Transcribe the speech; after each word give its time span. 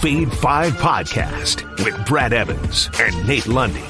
Fade 0.00 0.32
5 0.32 0.72
podcast 0.76 1.84
with 1.84 2.06
Brad 2.06 2.32
Evans 2.32 2.88
and 2.98 3.28
Nate 3.28 3.46
Lundy. 3.46 3.82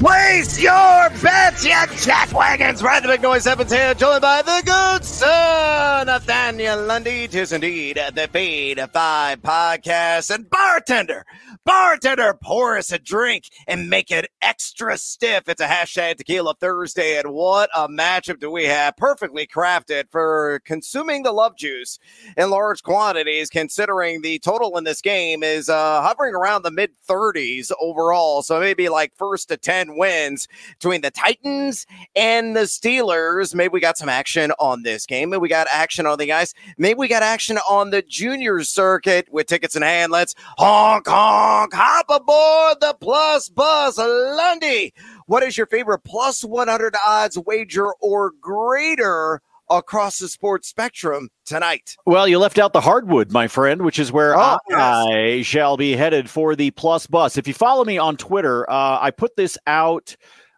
Place 0.00 0.60
your 0.60 1.10
bets, 1.22 1.64
you 1.64 1.70
jackwagons. 1.70 2.80
Brad 2.80 3.04
the 3.04 3.08
Big 3.08 3.22
Noise 3.22 3.46
Evans 3.46 3.72
here, 3.72 3.94
joined 3.94 4.22
by 4.22 4.42
the 4.42 4.60
good 4.64 5.04
son, 5.04 6.06
Nathaniel 6.08 6.84
Lundy. 6.84 7.28
Tis 7.28 7.52
indeed 7.52 8.00
the 8.14 8.28
Fade 8.32 8.80
5 8.92 9.40
podcast 9.40 10.34
and 10.34 10.50
bartender 10.50 11.24
Bartender, 11.68 12.32
pour 12.32 12.78
us 12.78 12.90
a 12.92 12.98
drink 12.98 13.50
and 13.66 13.90
make 13.90 14.10
it 14.10 14.30
extra 14.40 14.96
stiff. 14.96 15.50
It's 15.50 15.60
a 15.60 15.66
hashtag 15.66 16.16
Tequila 16.16 16.54
Thursday, 16.54 17.18
and 17.18 17.30
what 17.34 17.68
a 17.76 17.86
matchup 17.88 18.40
do 18.40 18.50
we 18.50 18.64
have! 18.64 18.96
Perfectly 18.96 19.46
crafted 19.46 20.04
for 20.10 20.62
consuming 20.64 21.24
the 21.24 21.32
love 21.32 21.58
juice 21.58 21.98
in 22.38 22.48
large 22.48 22.82
quantities, 22.82 23.50
considering 23.50 24.22
the 24.22 24.38
total 24.38 24.78
in 24.78 24.84
this 24.84 25.02
game 25.02 25.42
is 25.42 25.68
uh, 25.68 26.00
hovering 26.00 26.34
around 26.34 26.62
the 26.62 26.70
mid 26.70 26.92
30s 27.06 27.70
overall. 27.82 28.40
So 28.40 28.60
maybe 28.60 28.88
like 28.88 29.12
first 29.14 29.50
to 29.50 29.58
10 29.58 29.98
wins 29.98 30.48
between 30.78 31.02
the 31.02 31.10
Titans 31.10 31.84
and 32.16 32.56
the 32.56 32.60
Steelers. 32.60 33.54
Maybe 33.54 33.72
we 33.72 33.80
got 33.80 33.98
some 33.98 34.08
action 34.08 34.52
on 34.58 34.84
this 34.84 35.04
game. 35.04 35.28
Maybe 35.28 35.40
we 35.42 35.50
got 35.50 35.66
action 35.70 36.06
on 36.06 36.16
the 36.16 36.32
ice. 36.32 36.54
Maybe 36.78 36.96
we 36.96 37.08
got 37.08 37.22
action 37.22 37.58
on 37.68 37.90
the 37.90 38.00
junior 38.00 38.62
circuit 38.64 39.28
with 39.30 39.48
tickets 39.48 39.76
in 39.76 39.82
hand. 39.82 40.12
Let's 40.12 40.34
honk 40.56 41.06
honk 41.06 41.57
honk, 41.58 41.74
hop 41.74 42.06
aboard 42.08 42.80
the 42.80 42.96
plus 43.00 43.48
bus. 43.48 43.98
Lundy, 43.98 44.92
what 45.26 45.42
is 45.42 45.56
your 45.56 45.66
favorite 45.66 46.00
plus 46.00 46.44
100 46.44 46.94
odds 47.06 47.38
wager 47.38 47.92
or 48.00 48.32
greater? 48.40 49.40
across 49.70 50.18
the 50.18 50.28
sports 50.28 50.66
spectrum 50.66 51.28
tonight. 51.44 51.94
Well, 52.06 52.26
you 52.26 52.38
left 52.38 52.58
out 52.58 52.72
the 52.72 52.80
hardwood, 52.80 53.30
my 53.30 53.48
friend, 53.48 53.82
which 53.82 53.98
is 53.98 54.10
where 54.10 54.34
oh, 54.34 54.56
I 54.72 55.34
yes. 55.34 55.44
shall 55.44 55.76
be 55.76 55.92
headed 55.92 56.30
for 56.30 56.56
the 56.56 56.70
plus 56.70 57.06
bus. 57.06 57.36
If 57.36 57.46
you 57.46 57.52
follow 57.52 57.84
me 57.84 57.98
on 57.98 58.16
Twitter, 58.16 58.64
uh, 58.70 58.98
I 58.98 59.10
put 59.10 59.36
this 59.36 59.58
out 59.66 60.16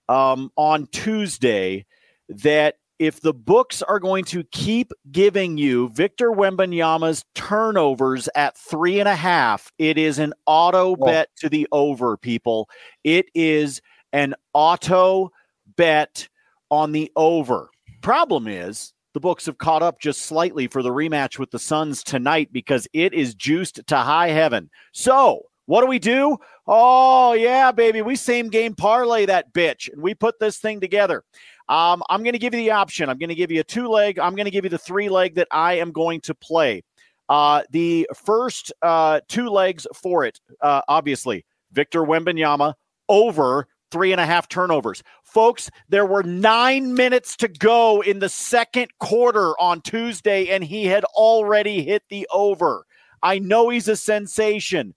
um, 0.09 0.53
on 0.55 0.87
Tuesday 0.93 1.87
that 2.29 2.77
if 3.01 3.23
the 3.23 3.33
books 3.33 3.81
are 3.81 3.99
going 3.99 4.25
to 4.27 4.45
keep 4.53 4.93
giving 5.11 5.57
you 5.57 5.89
Victor 5.89 6.31
Wembanyama's 6.31 7.25
turnovers 7.35 8.29
at 8.35 8.59
three 8.59 9.01
and 9.01 9.09
a 9.09 9.17
half, 9.17 9.73
it 9.79 9.97
is 9.97 10.19
an 10.19 10.35
auto 10.45 10.91
oh. 10.91 10.97
bet 10.97 11.31
to 11.39 11.49
the 11.49 11.67
over, 11.73 12.19
people. 12.19 12.69
It 13.03 13.27
is 13.35 13.81
an 14.13 14.35
auto 14.53 15.31
bet 15.77 16.29
on 16.71 16.93
the 16.93 17.11
over. 17.17 17.71
Problem 18.03 18.47
is, 18.47 18.93
the 19.15 19.21
books 19.21 19.47
have 19.47 19.57
caught 19.57 19.83
up 19.83 19.99
just 19.99 20.23
slightly 20.23 20.67
for 20.67 20.83
the 20.83 20.91
rematch 20.91 21.39
with 21.39 21.51
the 21.51 21.59
Suns 21.59 22.05
tonight 22.05 22.51
because 22.53 22.87
it 22.93 23.15
is 23.15 23.35
juiced 23.35 23.81
to 23.87 23.97
high 23.97 24.29
heaven. 24.29 24.69
So, 24.93 25.47
what 25.65 25.81
do 25.81 25.87
we 25.87 25.99
do? 25.99 26.37
Oh, 26.67 27.33
yeah, 27.33 27.73
baby. 27.73 28.03
We 28.03 28.17
same 28.17 28.49
game 28.49 28.75
parlay 28.75 29.25
that 29.27 29.55
bitch 29.55 29.91
and 29.91 30.03
we 30.03 30.15
put 30.15 30.39
this 30.39 30.59
thing 30.59 30.81
together. 30.81 31.25
Um, 31.71 32.03
I'm 32.11 32.25
going 32.25 32.33
to 32.33 32.39
give 32.39 32.53
you 32.53 32.61
the 32.61 32.73
option. 32.73 33.09
I'm 33.09 33.17
going 33.17 33.29
to 33.29 33.35
give 33.35 33.53
you 33.53 33.61
a 33.61 33.65
two 33.65 33.89
leg. 33.89 34.19
I'm 34.19 34.35
going 34.35 34.45
to 34.45 34.51
give 34.51 34.65
you 34.65 34.71
the 34.71 34.77
three 34.77 35.09
leg 35.09 35.37
that 35.37 35.49
I 35.53 35.75
am 35.75 35.93
going 35.93 36.21
to 36.23 36.35
play. 36.35 36.83
Uh, 37.29 37.63
the 37.71 38.09
first 38.13 38.73
uh, 38.83 39.21
two 39.29 39.49
legs 39.49 39.87
for 39.95 40.25
it, 40.25 40.41
uh, 40.61 40.83
obviously, 40.89 41.47
Victor 41.73 42.03
Wembanyama 42.03 42.75
over 43.09 43.69
three 43.93 44.11
and 44.11 44.21
a 44.21 44.27
half 44.27 44.49
turnovers. 44.49 45.03
Folks, 45.23 45.71
there 45.89 46.07
were 46.07 46.25
nine 46.25 46.93
minutes 46.95 47.37
to 47.37 47.47
go 47.47 48.01
in 48.01 48.19
the 48.19 48.29
second 48.29 48.89
quarter 48.99 49.59
on 49.61 49.81
Tuesday, 49.81 50.49
and 50.49 50.65
he 50.65 50.87
had 50.87 51.05
already 51.05 51.85
hit 51.85 52.03
the 52.11 52.27
over. 52.33 52.85
I 53.23 53.39
know 53.39 53.69
he's 53.69 53.87
a 53.87 53.97
sensation 53.97 54.95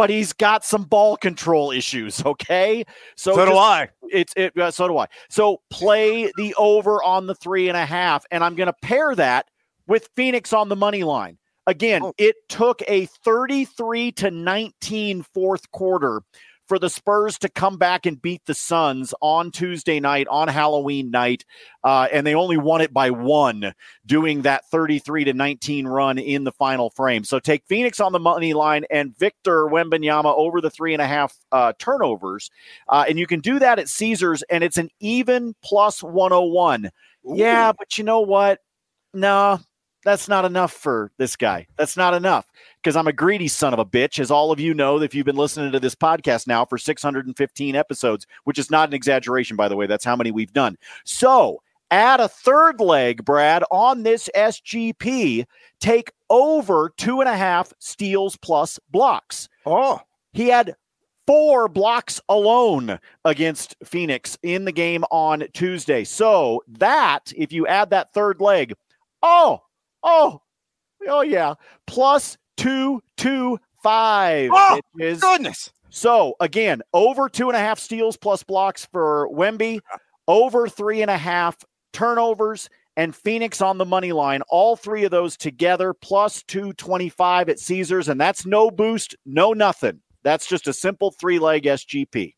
but 0.00 0.08
he's 0.08 0.32
got 0.32 0.64
some 0.64 0.84
ball 0.84 1.14
control 1.14 1.70
issues. 1.70 2.24
Okay, 2.24 2.84
so, 3.16 3.34
so 3.34 3.44
just, 3.44 3.52
do 3.52 3.58
I. 3.58 3.88
It's 4.04 4.32
it. 4.34 4.56
Uh, 4.56 4.70
so 4.70 4.88
do 4.88 4.96
I. 4.96 5.06
So 5.28 5.60
play 5.68 6.32
the 6.38 6.54
over 6.56 7.02
on 7.02 7.26
the 7.26 7.34
three 7.34 7.68
and 7.68 7.76
a 7.76 7.84
half, 7.84 8.24
and 8.30 8.42
I'm 8.42 8.54
going 8.54 8.68
to 8.68 8.72
pair 8.80 9.14
that 9.16 9.48
with 9.86 10.08
Phoenix 10.16 10.54
on 10.54 10.70
the 10.70 10.76
money 10.76 11.02
line. 11.02 11.36
Again, 11.66 12.02
oh. 12.02 12.14
it 12.16 12.36
took 12.48 12.82
a 12.88 13.04
33 13.26 14.12
to 14.12 14.30
19 14.30 15.22
fourth 15.34 15.70
quarter 15.70 16.22
for 16.70 16.78
the 16.78 16.88
Spurs 16.88 17.36
to 17.36 17.48
come 17.48 17.78
back 17.78 18.06
and 18.06 18.22
beat 18.22 18.42
the 18.46 18.54
Suns 18.54 19.12
on 19.20 19.50
Tuesday 19.50 19.98
night, 19.98 20.28
on 20.28 20.46
Halloween 20.46 21.10
night. 21.10 21.44
Uh, 21.82 22.06
and 22.12 22.24
they 22.24 22.36
only 22.36 22.56
won 22.56 22.80
it 22.80 22.92
by 22.92 23.10
one, 23.10 23.74
doing 24.06 24.42
that 24.42 24.64
33 24.70 25.24
to 25.24 25.32
19 25.32 25.88
run 25.88 26.16
in 26.16 26.44
the 26.44 26.52
final 26.52 26.88
frame. 26.88 27.24
So 27.24 27.40
take 27.40 27.66
Phoenix 27.66 27.98
on 27.98 28.12
the 28.12 28.20
money 28.20 28.54
line 28.54 28.84
and 28.88 29.18
Victor 29.18 29.64
Wembanyama 29.64 30.32
over 30.36 30.60
the 30.60 30.70
three 30.70 30.92
and 30.92 31.02
a 31.02 31.08
half 31.08 31.36
uh, 31.50 31.72
turnovers. 31.80 32.52
Uh, 32.88 33.04
and 33.08 33.18
you 33.18 33.26
can 33.26 33.40
do 33.40 33.58
that 33.58 33.80
at 33.80 33.88
Caesars, 33.88 34.44
and 34.44 34.62
it's 34.62 34.78
an 34.78 34.90
even 35.00 35.56
plus 35.64 36.04
101. 36.04 36.86
Ooh. 36.86 37.34
Yeah, 37.34 37.72
but 37.76 37.98
you 37.98 38.04
know 38.04 38.20
what? 38.20 38.60
No, 39.12 39.58
that's 40.04 40.28
not 40.28 40.44
enough 40.44 40.72
for 40.72 41.10
this 41.18 41.36
guy. 41.36 41.66
That's 41.76 41.96
not 41.96 42.14
enough 42.14 42.50
because 42.76 42.96
I'm 42.96 43.06
a 43.06 43.12
greedy 43.12 43.48
son 43.48 43.72
of 43.72 43.78
a 43.78 43.84
bitch, 43.84 44.18
as 44.18 44.30
all 44.30 44.50
of 44.50 44.60
you 44.60 44.72
know 44.72 45.00
if 45.00 45.14
you've 45.14 45.26
been 45.26 45.36
listening 45.36 45.72
to 45.72 45.80
this 45.80 45.94
podcast 45.94 46.46
now 46.46 46.64
for 46.64 46.78
615 46.78 47.76
episodes, 47.76 48.26
which 48.44 48.58
is 48.58 48.70
not 48.70 48.88
an 48.88 48.94
exaggeration, 48.94 49.56
by 49.56 49.68
the 49.68 49.76
way. 49.76 49.86
That's 49.86 50.04
how 50.04 50.16
many 50.16 50.30
we've 50.30 50.52
done. 50.52 50.78
So 51.04 51.62
add 51.90 52.20
a 52.20 52.28
third 52.28 52.80
leg, 52.80 53.24
Brad, 53.24 53.62
on 53.70 54.02
this 54.02 54.30
SGP. 54.34 55.44
Take 55.80 56.12
over 56.30 56.92
two 56.96 57.20
and 57.20 57.28
a 57.28 57.36
half 57.36 57.72
steals 57.78 58.36
plus 58.36 58.78
blocks. 58.90 59.48
Oh. 59.66 60.00
He 60.32 60.48
had 60.48 60.76
four 61.26 61.68
blocks 61.68 62.20
alone 62.28 62.98
against 63.24 63.76
Phoenix 63.84 64.38
in 64.42 64.64
the 64.64 64.72
game 64.72 65.04
on 65.10 65.44
Tuesday. 65.52 66.04
So 66.04 66.62
that, 66.66 67.32
if 67.36 67.52
you 67.52 67.66
add 67.66 67.90
that 67.90 68.12
third 68.12 68.40
leg, 68.40 68.74
oh, 69.22 69.62
oh, 70.02 70.40
oh 71.08 71.22
yeah, 71.22 71.54
plus 71.86 72.36
two 72.56 73.02
two 73.16 73.58
five. 73.82 74.50
Oh 74.52 74.80
goodness! 75.20 75.72
So 75.90 76.34
again, 76.40 76.82
over 76.92 77.28
two 77.28 77.48
and 77.48 77.56
a 77.56 77.60
half 77.60 77.78
steals 77.78 78.16
plus 78.16 78.42
blocks 78.42 78.86
for 78.86 79.28
Wemby, 79.32 79.80
over 80.28 80.68
three 80.68 81.02
and 81.02 81.10
a 81.10 81.16
half 81.16 81.56
turnovers, 81.92 82.68
and 82.96 83.14
Phoenix 83.14 83.60
on 83.60 83.78
the 83.78 83.84
money 83.84 84.12
line. 84.12 84.42
All 84.48 84.76
three 84.76 85.04
of 85.04 85.10
those 85.10 85.36
together, 85.36 85.92
plus 85.92 86.42
two 86.44 86.72
twenty 86.74 87.08
five 87.08 87.48
at 87.48 87.58
Caesars, 87.58 88.08
and 88.08 88.20
that's 88.20 88.46
no 88.46 88.70
boost, 88.70 89.16
no 89.26 89.52
nothing. 89.52 90.00
That's 90.22 90.46
just 90.46 90.68
a 90.68 90.72
simple 90.72 91.10
three 91.10 91.38
leg 91.38 91.64
SGP. 91.64 92.34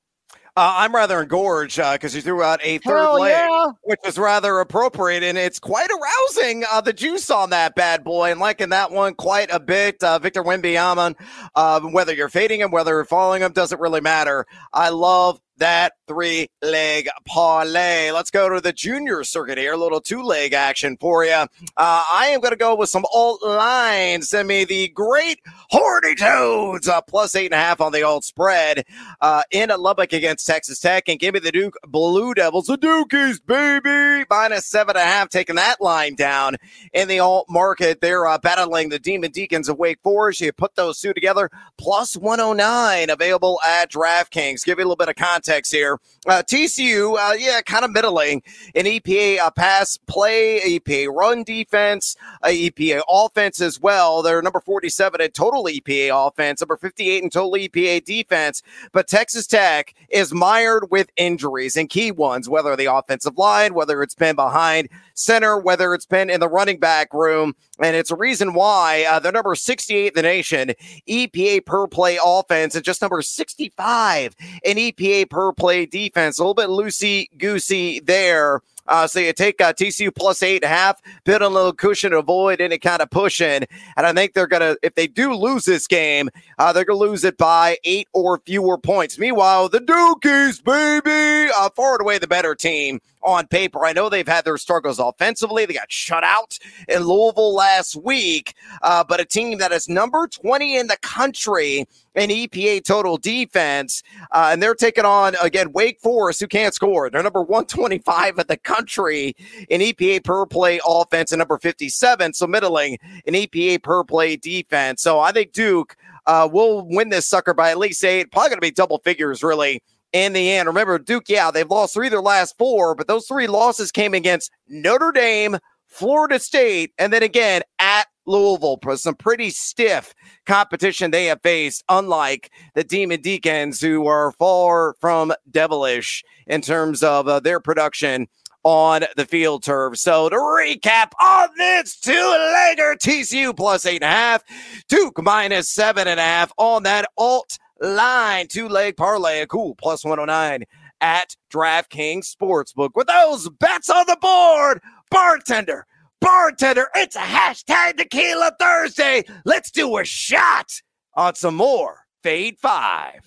Uh, 0.55 0.75
I'm 0.77 0.95
rather 0.95 1.23
engorged 1.23 1.77
because 1.77 2.15
uh, 2.15 2.17
you 2.17 2.21
threw 2.21 2.43
out 2.43 2.61
a 2.63 2.77
third 2.79 2.99
Hell 2.99 3.21
leg, 3.21 3.31
yeah. 3.31 3.69
which 3.85 4.01
was 4.05 4.19
rather 4.19 4.59
appropriate, 4.61 5.23
and 5.23 5.39
it's 5.39 5.59
quite 5.59 5.89
arousing. 5.91 6.65
Uh, 6.71 6.83
the 6.83 6.93
juice 6.93 7.31
on 7.31 7.49
that 7.51 7.75
bad 7.75 8.05
boy, 8.05 8.31
and 8.31 8.39
liking 8.39 8.69
that 8.69 8.91
one 8.91 9.15
quite 9.15 9.49
a 9.51 9.59
bit. 9.59 10.03
Uh, 10.05 10.19
Victor 10.19 10.45
Wembanyama, 10.45 11.15
uh, 11.55 11.81
whether 11.81 12.13
you're 12.13 12.29
fading 12.29 12.61
him, 12.61 12.71
whether 12.71 12.91
you're 12.93 13.07
following 13.07 13.41
him, 13.41 13.53
doesn't 13.53 13.81
really 13.81 14.03
matter. 14.03 14.47
I 14.75 14.91
love 14.91 15.41
that 15.59 15.93
three 16.07 16.49
leg 16.63 17.09
parlay. 17.25 18.11
Let's 18.11 18.31
go 18.31 18.49
to 18.49 18.61
the 18.61 18.73
junior 18.73 19.25
circuit 19.25 19.59
here. 19.59 19.75
A 19.75 19.77
little 19.77 20.01
two 20.01 20.23
leg 20.23 20.53
action 20.53 20.97
for 20.99 21.25
you. 21.25 21.33
Uh, 21.33 21.47
I 21.77 22.31
am 22.33 22.41
going 22.41 22.53
to 22.53 22.57
go 22.57 22.75
with 22.75 22.89
some 22.89 23.05
alt 23.13 23.43
lines. 23.43 24.29
Send 24.29 24.49
me 24.49 24.65
the 24.65 24.89
great 24.89 25.41
Horny 25.71 26.15
Toads 26.15 26.89
uh, 26.89 27.01
plus 27.03 27.35
eight 27.35 27.47
and 27.47 27.55
a 27.55 27.59
half 27.59 27.81
on 27.81 27.93
the 27.93 28.03
alt 28.03 28.25
spread 28.25 28.85
uh, 29.21 29.43
in 29.51 29.71
Lubbock 29.77 30.13
against 30.13 30.47
Texas 30.47 30.81
Tech. 30.81 31.09
And 31.09 31.21
give 31.21 31.35
me 31.35 31.41
the 31.41 31.53
Duke 31.53 31.77
Blue 31.87 32.35
Devils, 32.35 32.67
the 32.67 32.79
Dukies, 32.79 33.39
baby, 33.45 34.25
minus 34.31 34.67
seven 34.67 34.97
and 34.97 35.03
a 35.03 35.07
half, 35.07 35.29
taking 35.29 35.57
that 35.57 35.81
line 35.81 36.15
down 36.15 36.57
in 36.93 37.09
the 37.09 37.21
alt 37.21 37.47
market. 37.49 38.01
They're 38.01 38.27
uh, 38.27 38.39
battling 38.39 38.89
the 38.89 38.99
Demon 38.99 39.31
Deacons 39.31 39.69
of 39.69 39.79
Wake 39.79 40.01
Forest. 40.03 40.41
You 40.41 40.53
put 40.53 40.75
those 40.75 40.99
two 40.99 41.13
together, 41.13 41.51
plus 41.79 42.17
109 42.17 43.11
available 43.11 43.61
at 43.67 43.91
DraftKings. 43.91 44.65
Give 44.65 44.79
you 44.79 44.85
a 44.85 44.87
little 44.87 44.97
bit 44.97 45.09
of 45.09 45.17
context 45.17 45.42
context 45.43 45.73
here. 45.73 45.99
Uh, 46.27 46.43
TCU, 46.47 47.17
uh, 47.19 47.35
yeah, 47.37 47.61
kind 47.63 47.85
of 47.85 47.91
middling 47.91 48.43
in 48.75 48.87
EPA 48.87 49.39
uh, 49.41 49.51
pass 49.51 49.97
play, 49.97 50.61
EPA 50.61 51.09
run 51.13 51.43
defense, 51.43 52.17
uh, 52.43 52.49
EPA 52.49 53.03
offense 53.09 53.61
as 53.61 53.81
well. 53.81 54.23
They're 54.23 54.41
number 54.41 54.61
47 54.61 55.21
in 55.21 55.31
total 55.33 55.65
EPA 55.65 56.29
offense, 56.29 56.61
number 56.61 56.77
58 56.77 57.25
in 57.25 57.31
total 57.31 57.53
EPA 57.53 58.05
defense. 58.05 58.63
But 58.93 59.09
Texas 59.09 59.49
Tech 59.49 59.95
is 60.11 60.33
mired 60.33 60.91
with 60.91 61.11
injuries 61.17 61.77
and 61.77 61.91
key 61.91 62.13
ones, 62.13 62.49
whether 62.49 62.77
the 62.77 62.93
offensive 62.93 63.37
line, 63.37 63.75
whether 63.75 64.03
it's 64.03 64.15
been 64.15 64.37
behind 64.37 64.89
center, 65.15 65.59
whether 65.59 65.95
it's 65.95 66.07
been 66.07 66.31
in 66.31 66.41
the 66.41 66.49
running 66.49 66.79
back 66.79 67.13
room. 67.13 67.55
And 67.81 67.97
it's 67.97 68.11
a 68.11 68.17
reason 68.17 68.55
why 68.55 69.05
uh, 69.09 69.19
they're 69.19 69.33
number 69.33 69.55
68 69.55 70.09
in 70.09 70.13
the 70.15 70.23
nation, 70.23 70.73
EPA 71.09 71.65
per 71.67 71.87
play 71.87 72.19
offense, 72.25 72.75
and 72.75 72.85
just 72.85 73.03
number 73.03 73.23
65 73.23 74.37
in 74.65 74.77
EPA 74.77 75.31
per 75.31 75.53
play 75.53 75.87
defense. 75.87 76.39
A 76.39 76.43
little 76.43 76.55
bit 76.55 76.69
loosey 76.69 77.27
goosey 77.39 78.01
there 78.01 78.61
Uh, 78.89 79.07
so 79.07 79.21
you 79.21 79.33
take 79.33 79.61
uh, 79.61 79.73
TCU 79.73 80.15
plus 80.15 80.43
eight 80.43 80.65
and 80.65 80.65
a 80.65 80.75
half, 80.75 81.01
build 81.25 81.41
a 81.43 81.49
little 81.49 81.73
cushion 81.73 82.11
to 82.11 82.19
avoid 82.19 82.61
any 82.61 82.79
kind 82.79 83.01
of 83.01 83.11
pushing. 83.11 83.65
And 83.97 84.07
I 84.07 84.13
think 84.13 84.35
they're 84.35 84.49
going 84.49 84.61
to, 84.61 84.79
if 84.83 84.95
they 84.97 85.07
do 85.07 85.35
lose 85.35 85.65
this 85.65 85.87
game, 85.87 86.31
uh, 86.59 86.73
they're 86.73 86.85
going 86.85 86.99
to 86.99 87.11
lose 87.11 87.25
it 87.25 87.39
by 87.39 87.79
eight 87.85 88.09
or 88.13 88.41
fewer 88.45 88.79
points. 88.79 89.19
Meanwhile, 89.19 89.69
the 89.69 89.79
Dukies, 89.79 90.63
baby, 90.63 91.51
far 91.77 91.95
and 91.95 92.01
away 92.01 92.19
the 92.19 92.27
better 92.27 92.55
team 92.55 93.01
on 93.23 93.47
paper. 93.47 93.85
I 93.85 93.93
know 93.93 94.09
they've 94.09 94.27
had 94.27 94.45
their 94.45 94.59
struggles 94.59 94.99
offensively. 94.99 95.67
They 95.67 95.75
got 95.75 95.91
shut 95.91 96.25
out 96.25 96.59
in 96.89 97.05
Louisville 97.05 97.55
last 97.55 97.97
week, 97.97 98.55
uh, 98.83 99.05
but 99.05 99.21
a 99.21 99.25
team 99.25 99.59
that 99.59 99.73
is 99.73 99.89
number 99.89 100.27
20 100.27 100.77
in 100.77 100.87
the 100.87 100.97
country 100.99 101.87
in 102.15 102.31
EPA 102.31 102.85
total 102.85 103.17
defense. 103.17 104.03
Uh, 104.31 104.51
and 104.53 104.63
they're 104.63 104.75
taking 104.75 105.05
on, 105.05 105.35
again, 105.43 105.73
Wake 105.73 106.01
Forest, 106.01 106.41
who 106.41 106.47
can't 106.47 106.75
score. 106.75 107.09
They're 107.11 107.23
number 107.23 107.43
125 107.43 108.39
in 108.39 108.47
the 108.47 108.57
country 108.57 109.35
in 109.69 109.81
EPA 109.81 110.25
per 110.25 110.47
play 110.47 110.81
offense 110.87 111.33
and 111.33 111.39
number 111.39 111.59
57. 111.59 112.35
So 112.35 112.47
middling 112.47 112.99
in 113.25 113.35
EPA 113.35 113.83
per 113.83 114.05
play 114.05 114.37
defense. 114.37 115.03
So 115.03 115.21
I 115.21 115.33
think 115.33 115.53
Duke 115.53 115.97
uh, 116.27 116.49
will 116.51 116.87
win 116.89 117.09
this 117.09 117.27
sucker 117.27 117.55
by 117.55 117.71
at 117.71 117.79
least 117.79 118.05
eight. 118.05 118.31
Probably 118.31 118.51
going 118.51 118.59
to 118.59 118.63
be 118.63 118.71
double 118.71 118.99
figures, 118.99 119.43
really 119.43 119.83
in 120.13 120.33
the 120.33 120.53
end. 120.53 120.67
Remember, 120.67 120.99
Duke, 120.99 121.29
yeah, 121.29 121.51
they've 121.51 121.69
lost 121.69 121.95
three 121.95 122.09
of 122.09 122.13
their 122.13 122.21
last 122.21 122.57
four, 122.59 122.95
but 122.95 123.09
those 123.09 123.27
three 123.27 123.47
losses 123.47 123.91
came 123.91 124.15
against 124.15 124.51
Notre 124.69 125.13
Dame, 125.13 125.59
Florida 125.87 126.39
State, 126.39 126.93
and 126.99 127.13
then 127.13 127.23
again 127.23 127.63
at 127.79 128.07
Louisville. 128.27 128.79
Some 128.97 129.15
pretty 129.15 129.51
stiff 129.51 130.15
competition 130.47 131.11
they 131.11 131.27
have 131.27 131.43
faced, 131.43 131.85
unlike 131.89 132.51
the 132.75 132.85
Demon 132.85 133.21
Deacons, 133.21 133.81
who 133.81 134.07
are 134.07 134.33
far 134.33 134.95
from 135.01 135.33
devilish 135.51 136.23
in 136.47 136.61
terms 136.61 137.03
of 137.03 137.29
uh, 137.29 137.41
their 137.41 137.61
production 137.61 138.29
on 138.65 139.03
the 139.17 139.27
field 139.27 139.65
turf. 139.65 139.97
So 139.99 140.29
to 140.29 140.37
recap 140.37 141.11
on 141.21 141.49
this 141.57 141.99
two-legger 141.99 142.97
TCU 142.97 143.57
plus 143.57 143.85
eight 143.87 144.03
and 144.03 144.05
a 144.05 144.17
half, 144.17 144.45
Duke 144.89 145.21
minus 145.21 145.69
seven 145.69 146.07
and 146.07 146.21
a 146.21 146.23
half 146.23 146.53
on 146.59 146.85
that 146.85 147.07
alt 147.19 147.59
line, 147.83 148.47
two 148.49 148.69
leg 148.69 148.97
parlay, 148.97 149.41
a 149.41 149.47
cool 149.47 149.75
plus 149.75 150.05
109 150.05 150.65
at 151.01 151.37
DraftKings 151.53 152.33
Sportsbook. 152.35 152.91
With 152.95 153.09
those 153.09 153.49
bets 153.51 153.91
on 153.91 154.05
the 154.07 154.17
board, 154.21 154.81
bartender, 155.11 155.87
bartender, 156.21 156.89
it's 156.95 157.17
a 157.17 157.21
hashtag 157.21 157.99
tequila 157.99 158.53
Thursday. 158.59 159.25
Let's 159.45 159.71
do 159.71 159.99
a 159.99 160.05
shot 160.05 160.71
on 161.15 161.35
some 161.35 161.57
more 161.57 162.07
Fade 162.23 162.59
5. 162.59 163.21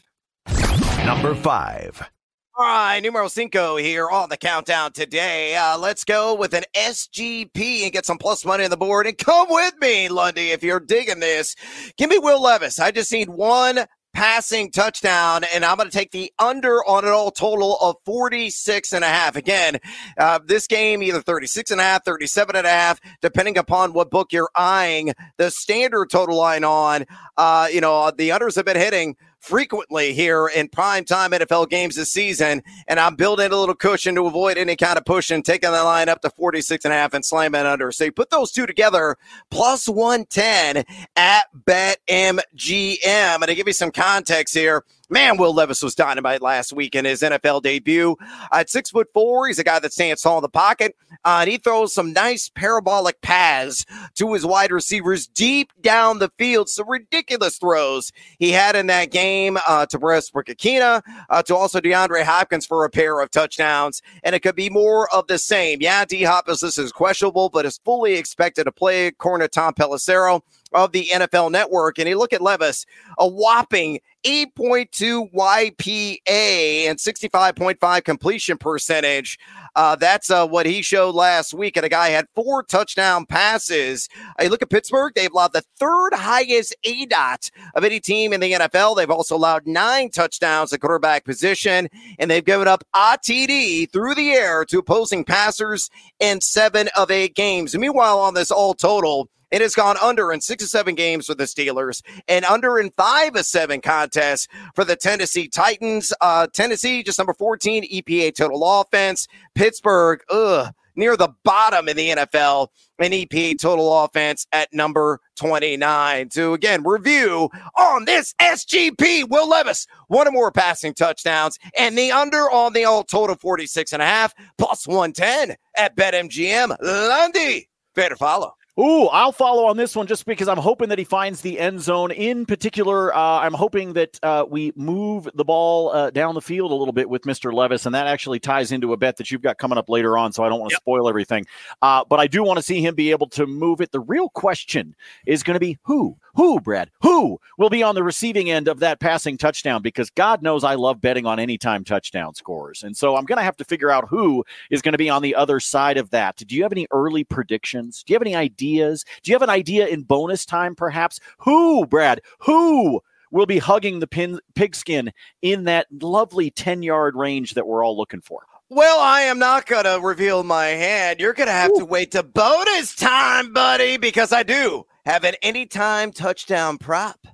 Number 1.06 1.36
5. 1.36 2.10
All 2.58 2.66
right, 2.66 3.02
numero 3.02 3.28
cinco 3.28 3.76
here 3.76 4.10
on 4.10 4.30
the 4.30 4.38
countdown 4.38 4.94
today. 4.94 5.58
Uh, 5.58 5.78
let's 5.78 6.06
go 6.06 6.34
with 6.34 6.54
an 6.54 6.64
SGP 6.74 7.84
and 7.84 7.92
get 7.92 8.06
some 8.06 8.18
plus 8.18 8.46
money 8.46 8.64
on 8.64 8.70
the 8.70 8.78
board. 8.78 9.08
And 9.08 9.18
come 9.18 9.48
with 9.50 9.74
me, 9.82 10.08
Lundy, 10.08 10.52
if 10.52 10.64
you're 10.64 10.80
digging 10.80 11.20
this. 11.20 11.58
Give 11.98 12.10
me 12.10 12.18
Will 12.18 12.42
Levis. 12.42 12.80
I 12.80 12.92
just 12.92 13.12
need 13.12 13.28
one 13.28 13.80
passing 14.16 14.72
touchdown, 14.72 15.44
and 15.54 15.66
I'm 15.66 15.76
going 15.76 15.90
to 15.90 15.96
take 15.96 16.12
the 16.12 16.32
under 16.40 16.84
on 16.86 17.04
it 17.04 17.10
all 17.10 17.32
total 17.32 17.76
of 17.82 17.98
46 18.06 18.94
and 18.94 19.04
a 19.04 19.08
half. 19.08 19.36
Again, 19.36 19.78
uh, 20.18 20.40
this 20.44 20.68
game 20.68 21.04
either 21.04 21.22
36 21.22 21.70
and 21.70 21.82
a 21.82 21.84
half, 21.84 22.06
37 22.06 22.56
and 22.56 22.66
a 22.66 22.70
half, 22.70 23.02
depending 23.22 23.58
upon 23.58 23.92
what 23.92 24.10
book 24.10 24.32
you're 24.32 24.50
eyeing 24.56 25.14
the 25.38 25.52
standard 25.52 26.10
total 26.10 26.38
line 26.38 26.64
on. 26.64 27.04
Uh, 27.36 27.68
you 27.72 27.82
know, 27.82 28.10
the 28.10 28.30
unders 28.30 28.56
have 28.56 28.64
been 28.64 28.78
hitting 28.78 29.18
frequently 29.46 30.12
here 30.14 30.48
in 30.48 30.68
prime 30.68 31.06
time 31.06 31.32
NFL 31.32 31.70
games 31.70 31.96
this 31.96 32.12
season. 32.12 32.64
And 32.88 33.00
I'm 33.00 33.16
building 33.16 33.52
a 33.52 33.56
little 33.56 33.76
cushion 33.76 34.16
to 34.16 34.26
avoid 34.26 34.58
any 34.58 34.76
kind 34.76 34.98
of 34.98 35.06
pushing, 35.06 35.44
taking 35.44 35.72
the 35.72 35.84
line 35.84 36.10
up 36.10 36.22
to 36.22 36.32
46 36.32 36.84
and 36.84 36.94
a 36.94 36.98
half 36.98 37.14
and 37.14 37.24
slamming 37.24 37.62
under. 37.62 37.92
So 37.92 38.06
you 38.06 38.12
put 38.12 38.32
those 38.32 38.52
two 38.52 38.66
together, 38.66 39.18
plus 39.52 39.88
110 39.88 40.84
at 41.16 41.46
BetMGM. 41.66 43.06
And 43.06 43.44
to 43.46 43.56
give 43.56 43.68
you 43.68 43.74
some 43.74 43.92
context 43.92 44.56
here, 44.56 44.84
Man, 45.10 45.38
Will 45.38 45.54
Levis 45.54 45.84
was 45.84 45.94
dynamite 45.94 46.42
last 46.42 46.74
week 46.74 46.96
in 46.96 47.06
his 47.06 47.22
NFL 47.22 47.62
debut. 47.62 48.16
At 48.52 48.70
six 48.70 48.90
foot 48.90 49.08
four, 49.14 49.48
he's 49.48 49.60
a 49.60 49.64
guy 49.64 49.78
that 49.80 49.94
stands 49.94 50.22
tall 50.22 50.40
in 50.40 50.42
the 50.42 50.50
pocket. 50.50 50.96
Uh, 51.24 51.40
and 51.42 51.50
he 51.50 51.58
throws 51.58 51.94
some 51.94 52.12
nice 52.12 52.50
parabolic 52.50 53.22
paths 53.22 53.86
to 54.16 54.34
his 54.34 54.46
wide 54.46 54.72
receivers 54.72 55.28
deep 55.28 55.72
down 55.82 56.20
the 56.20 56.32
field. 56.38 56.70
Some 56.70 56.90
ridiculous 56.90 57.58
throws 57.58 58.12
he 58.40 58.52
had 58.52 58.76
in 58.76 58.88
that 58.88 59.12
game 59.12 59.58
uh, 59.68 59.86
to 59.88 60.00
Westbrook 60.00 60.48
Ikhine, 60.48 61.02
uh, 61.30 61.44
to 61.44 61.56
also 61.56 61.80
DeAndre 61.80 62.24
Hopkins 62.24 62.66
for 62.66 62.84
a 62.84 62.90
pair 62.90 63.20
of 63.20 63.30
touchdowns. 63.30 64.02
And 64.24 64.36
it 64.36 64.40
could 64.40 64.56
be 64.56 64.70
more 64.70 65.14
of 65.14 65.28
the 65.28 65.38
same. 65.38 65.82
Yeah, 65.82 66.06
D 66.06 66.24
Hop 66.24 66.50
is 66.50 66.62
this 66.62 66.78
is 66.78 66.92
questionable, 66.92 67.50
but 67.50 67.66
is 67.66 67.80
fully 67.86 68.16
expected 68.16 68.64
to 68.64 68.72
play. 68.72 69.12
Corner 69.12 69.48
Tom 69.48 69.74
Pelissero 69.74 70.42
of 70.74 70.92
the 70.92 71.10
NFL 71.14 71.52
network. 71.52 72.00
And 72.00 72.08
you 72.08 72.18
look 72.18 72.34
at 72.34 72.42
Levis, 72.42 72.86
a 73.18 73.28
whopping 73.28 74.00
8.2 74.26 75.32
YPA 75.34 76.90
and 76.90 76.98
65.5 76.98 78.04
completion 78.04 78.58
percentage. 78.58 79.38
Uh, 79.76 79.96
that's 79.96 80.32
uh, 80.32 80.48
what 80.48 80.66
he 80.66 80.82
showed 80.82 81.14
last 81.14 81.54
week. 81.54 81.78
And 81.78 81.86
a 81.86 81.90
guy 81.90 82.10
had 82.10 82.28
four 82.34 82.64
touchdown 82.64 83.26
passes. 83.28 84.10
Uh, 84.40 84.44
you 84.44 84.50
look 84.50 84.64
at 84.64 84.70
Pittsburgh, 84.70 85.14
they've 85.16 85.32
allowed 85.32 85.54
the 85.54 85.64
third 85.78 86.14
highest 86.14 86.76
ADOT 86.84 87.52
of 87.76 87.84
any 87.84 88.00
team 88.00 88.34
in 88.34 88.40
the 88.40 88.54
NFL. 88.54 88.96
They've 88.96 89.10
also 89.10 89.36
allowed 89.36 89.68
nine 89.68 90.10
touchdowns 90.10 90.74
at 90.74 90.80
quarterback 90.80 91.24
position, 91.24 91.88
and 92.18 92.32
they've 92.32 92.44
given 92.44 92.68
up 92.68 92.84
ATD 92.96 93.92
through 93.92 94.16
the 94.16 94.32
air 94.32 94.66
to 94.66 94.80
opposing 94.80 95.24
passers 95.24 95.90
in 96.20 96.42
seven 96.42 96.90
of 96.98 97.12
eight 97.12 97.36
games. 97.36 97.78
Meanwhile, 97.78 98.20
on 98.20 98.34
this 98.34 98.50
all 98.50 98.74
total, 98.74 99.30
it 99.52 99.62
has 99.62 99.76
gone 99.76 99.98
under 100.02 100.32
in 100.32 100.42
six 100.42 100.64
or 100.64 100.68
seven 100.68 100.96
games 100.96 101.28
for 101.28 101.36
the 101.36 101.44
Steelers 101.46 102.02
and 102.28 102.46
under 102.46 102.80
in 102.80 102.92
five 102.98 103.36
of 103.36 103.46
seven 103.46 103.82
contests 103.82 104.48
for 104.74 104.84
the 104.84 104.96
Tennessee 104.96 105.48
Titans. 105.48 106.14
Uh, 106.22 106.48
Tennessee, 106.48 107.04
just 107.04 107.18
number 107.18 107.34
14 107.34 107.84
EPA 107.84 108.36
total 108.36 108.64
offense. 108.82 109.28
Pittsburgh, 109.54 110.22
ugh, 110.30 110.74
near 110.96 111.18
the 111.18 111.30
bottom 111.44 111.88
in 111.88 111.98
the 111.98 112.10
NFL 112.10 112.70
in 113.00 113.12
EPA 113.12 113.60
total 113.60 114.04
offense 114.04 114.48
at 114.52 114.74
number 114.74 115.20
29. 115.36 116.30
To 116.30 116.54
again 116.54 116.84
review 116.84 117.50
on 117.78 118.06
this 118.06 118.34
SGP, 118.42 119.30
Will 119.30 119.50
Levis, 119.50 119.88
one 120.08 120.28
or 120.28 120.32
more 120.32 120.52
passing 120.52 120.94
touchdowns, 120.94 121.58
and 121.78 121.98
the 121.98 122.12
under 122.12 122.50
on 122.50 122.74
the 122.74 122.86
all 122.86 123.04
total 123.04 123.36
46 123.36 123.94
and 123.94 124.02
a 124.02 124.06
half 124.06 124.34
plus 124.58 124.88
110 124.88 125.56
at 125.78 125.96
BetMGM. 125.96 126.76
Lundy, 126.82 127.70
better 127.94 128.16
follow. 128.16 128.54
Ooh, 128.78 129.06
I'll 129.06 129.32
follow 129.32 129.68
on 129.68 129.78
this 129.78 129.96
one 129.96 130.06
just 130.06 130.26
because 130.26 130.50
I'm 130.50 130.58
hoping 130.58 130.90
that 130.90 130.98
he 130.98 131.06
finds 131.06 131.40
the 131.40 131.58
end 131.60 131.80
zone. 131.80 132.12
In 132.12 132.46
particular, 132.46 133.16
uh, 133.16 133.40
I'm 133.40 133.54
hoping 133.54 133.94
that 133.94 134.20
uh, 134.22 134.46
we 134.50 134.74
move 134.76 135.30
the 135.34 135.46
ball 135.46 135.94
uh, 135.94 136.10
down 136.10 136.36
the 136.36 136.42
field 136.42 136.72
a 136.72 136.76
little 136.76 136.92
bit 136.92 137.10
with 137.10 137.22
Mr. 137.22 137.54
Levis, 137.54 137.86
and 137.86 137.96
that 137.96 138.06
actually 138.06 138.40
ties 138.40 138.74
into 138.74 138.92
a 138.92 138.98
bet 138.98 139.16
that 139.16 139.32
you've 139.32 139.42
got 139.42 139.58
coming 139.60 139.78
up 139.78 139.88
later 139.88 140.18
on. 140.18 140.34
So 140.34 140.44
I 140.44 140.50
don't 140.50 140.60
want 140.60 140.72
to 140.72 140.74
yep. 140.74 140.82
spoil 140.82 141.08
everything, 141.08 141.46
uh, 141.82 142.04
but 142.04 142.20
I 142.20 142.28
do 142.28 142.44
want 142.44 142.58
to 142.58 142.64
see 142.64 142.82
him 142.82 142.96
be 142.96 143.12
able 143.12 143.30
to 143.30 143.48
move 143.48 143.80
it. 143.80 143.94
The 143.94 144.02
real 144.02 144.28
question 144.28 144.94
is 145.26 145.42
going 145.42 145.56
to 145.56 145.60
be 145.62 145.78
who 145.84 146.18
who, 146.36 146.60
Brad, 146.60 146.92
who 147.02 147.40
will 147.58 147.70
be 147.70 147.84
on 147.84 147.96
the 147.96 148.04
receiving 148.04 148.50
end 148.50 148.68
of 148.68 148.80
that 148.80 149.00
passing 149.00 149.38
touchdown? 149.38 149.82
Because 149.82 150.10
God 150.10 150.42
knows 150.42 150.64
I 150.64 150.76
love 150.76 151.02
betting 151.02 151.26
on 151.26 151.40
anytime 151.40 151.84
touchdown 151.84 152.36
scores. 152.36 152.84
And 152.84 152.96
so 152.96 153.16
I'm 153.16 153.26
going 153.26 153.38
to 153.38 153.44
have 153.44 153.58
to 153.58 153.64
figure 153.64 153.90
out 153.90 154.10
who 154.10 154.44
is 154.70 154.82
going 154.82 154.94
to 154.94 154.98
be 154.98 155.10
on 155.10 155.22
the 155.22 155.36
other 155.36 155.60
side 155.60 155.98
of 155.98 156.10
that. 156.12 156.38
Do 156.38 156.56
you 156.56 156.64
have 156.64 156.72
any 156.72 156.88
early 156.92 157.24
predictions? 157.24 158.04
Do 158.04 158.14
you 158.14 158.16
have 158.16 158.22
any 158.22 158.36
ideas? 158.36 159.06
Do 159.24 159.32
you 159.32 159.36
have 159.36 159.42
an 159.42 159.50
idea 159.50 159.88
in 159.88 160.04
bonus 160.04 160.46
time, 160.46 160.76
perhaps? 160.76 161.20
Who, 161.40 161.86
Brad, 161.86 162.22
who? 162.40 163.02
will 163.32 163.46
be 163.46 163.58
hugging 163.58 164.00
the 164.00 164.08
pin, 164.08 164.40
pigskin 164.54 165.12
in 165.42 165.66
that 165.66 165.88
lovely 166.02 166.50
10 166.52 166.84
yard 166.84 167.16
range 167.16 167.56
that 167.56 167.68
we're 167.68 167.84
all 167.84 167.98
looking 167.98 168.22
for. 168.22 168.46
Well, 168.70 169.00
I 169.00 169.22
am 169.22 169.40
not 169.40 169.66
going 169.66 169.84
to 169.84 170.00
reveal 170.02 170.44
my 170.44 170.68
hand. 170.68 171.20
You're 171.20 171.34
going 171.34 171.48
to 171.48 171.54
have 171.54 171.72
Ooh. 171.72 171.80
to 171.80 171.86
wait 171.86 172.12
to 172.12 172.24
bonus 172.24 172.96
time, 172.96 173.52
buddy, 173.52 173.98
because 173.98 174.32
I 174.32 174.44
do 174.44 174.86
have 175.06 175.24
an 175.24 175.36
anytime 175.42 176.12
touchdown 176.12 176.78
prop. 176.78 177.28